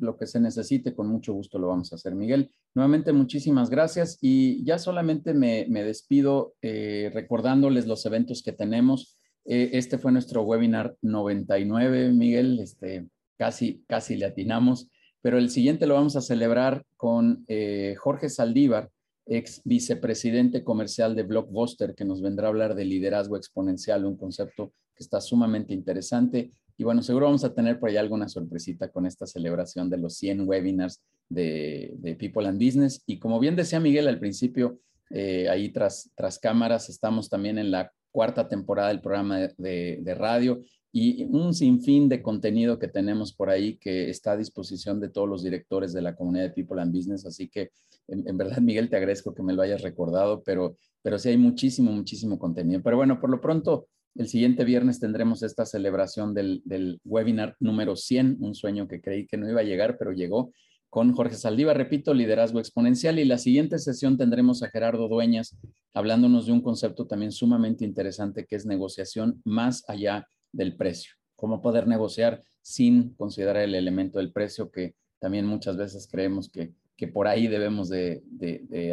[0.00, 2.16] lo que se necesite, con mucho gusto lo vamos a hacer.
[2.16, 9.20] Miguel, nuevamente muchísimas gracias y ya solamente me, despido eh, recordándoles los eventos que tenemos.
[9.44, 13.08] Eh, este fue nuestro webinar 99, Miguel, este,
[13.38, 14.90] casi, casi le atinamos,
[15.22, 18.90] pero el siguiente lo vamos a celebrar con eh, Jorge Saldívar,
[19.30, 24.72] ex vicepresidente comercial de Blockbuster, que nos vendrá a hablar de liderazgo exponencial, un concepto
[24.94, 26.50] que está sumamente interesante.
[26.76, 30.16] Y bueno, seguro vamos a tener por ahí alguna sorpresita con esta celebración de los
[30.16, 33.02] 100 webinars de, People and Business.
[33.06, 34.80] Y como bien decía Miguel al principio,
[35.10, 40.60] eh, ahí tras, tras cámaras estamos también en la cuarta temporada del programa de, radio
[40.92, 45.28] y un sinfín de contenido que tenemos por ahí que está a disposición de todos
[45.28, 47.24] los directores de la comunidad de People and Business.
[47.26, 47.70] Así que
[48.08, 51.92] en, verdad, Miguel, te agradezco que me lo hayas recordado, pero, pero sí hay muchísimo,
[51.92, 52.82] muchísimo contenido.
[52.82, 53.86] Pero bueno, por lo pronto,
[54.16, 59.36] el siguiente viernes tendremos esta celebración del, webinar número 100, un sueño que creí que
[59.36, 60.52] no iba a llegar, pero llegó
[60.88, 63.20] con Jorge Saldívar, repito, liderazgo exponencial.
[63.20, 65.56] Y la siguiente sesión tendremos a Gerardo Dueñas
[65.94, 71.14] hablándonos de un concepto también sumamente interesante que es negociación más allá del precio.
[71.36, 76.72] Cómo poder negociar sin considerar el elemento del precio que también muchas veces creemos que,
[76.96, 78.22] que por ahí debemos de,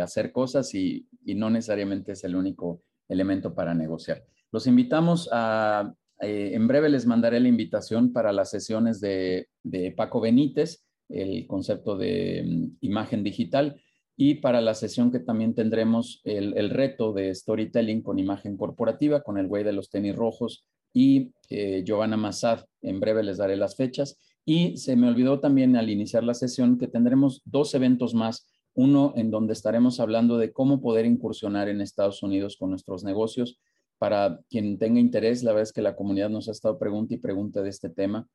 [0.01, 4.23] hacer cosas y, y no necesariamente es el único elemento para negociar.
[4.51, 9.47] Los invitamos a, eh, en breve les mandaré la invitación para las sesiones de,
[9.95, 13.81] Paco Benítez, el concepto de mm, imagen digital,
[14.15, 19.38] y para la sesión que también tendremos el, reto de storytelling con imagen corporativa, con
[19.38, 22.65] el güey de los tenis rojos y eh, Giovanna Massad.
[22.81, 24.18] En breve les daré las fechas.
[24.45, 28.47] Y se me olvidó también al iniciar la sesión que tendremos dos eventos más.
[28.73, 33.59] Uno en donde estaremos hablando de cómo poder incursionar en Estados Unidos con nuestros negocios
[33.97, 37.18] para quien tenga interés, la verdad es que la comunidad nos ha estado pregunta y
[37.18, 38.27] pregunta de este tema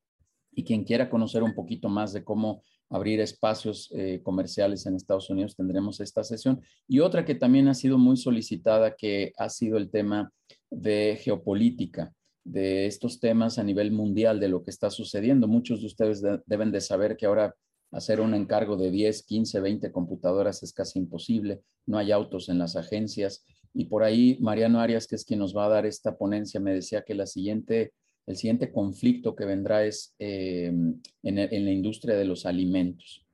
[0.55, 5.31] y quien quiera conocer un poquito más de cómo abrir espacios eh, comerciales en Estados
[5.31, 6.61] Unidos, tendremos esta sesión.
[6.87, 10.31] Y otra que también ha sido muy solicitada, que ha sido el tema
[10.71, 12.13] de geopolítica,
[12.45, 15.47] de estos temas a nivel mundial, de lo que está sucediendo.
[15.47, 17.55] Muchos de ustedes deben de saber que ahora
[17.93, 21.61] hacer un encargo de 10, 15, 20 computadoras es casi imposible.
[21.87, 23.45] No hay autos en las agencias.
[23.75, 26.75] Y por ahí Mariano Arias, que es quien nos va a dar esta ponencia, me
[26.75, 27.93] decía que la siguiente,
[28.27, 33.27] el siguiente conflicto que vendrá es en, en, la industria de los alimentos.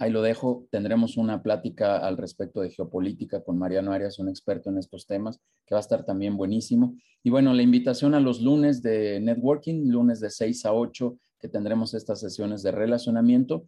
[0.00, 0.66] Ahí lo dejo.
[0.70, 5.38] Tendremos una plática al respecto de geopolítica con Mariano Arias, un experto en estos temas,
[5.66, 6.96] que va a estar también buenísimo.
[7.22, 11.48] Y bueno, la invitación a los lunes de networking, lunes de 6 a 8, que
[11.48, 13.66] tendremos estas sesiones de relacionamiento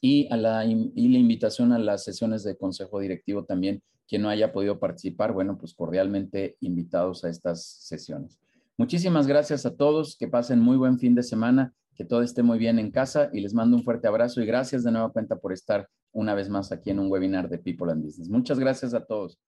[0.00, 4.52] y, la, y la invitación a las sesiones de consejo directivo también quien no haya
[4.52, 8.38] podido participar, bueno, pues cordialmente invitados a estas sesiones.
[8.76, 12.58] Muchísimas gracias a todos, que pasen muy buen fin de semana, que todo esté muy
[12.58, 15.52] bien en casa y les mando un fuerte abrazo y gracias de nueva cuenta por
[15.52, 18.28] estar una vez más aquí en un webinar de People and Business.
[18.28, 19.38] Muchas gracias a todos.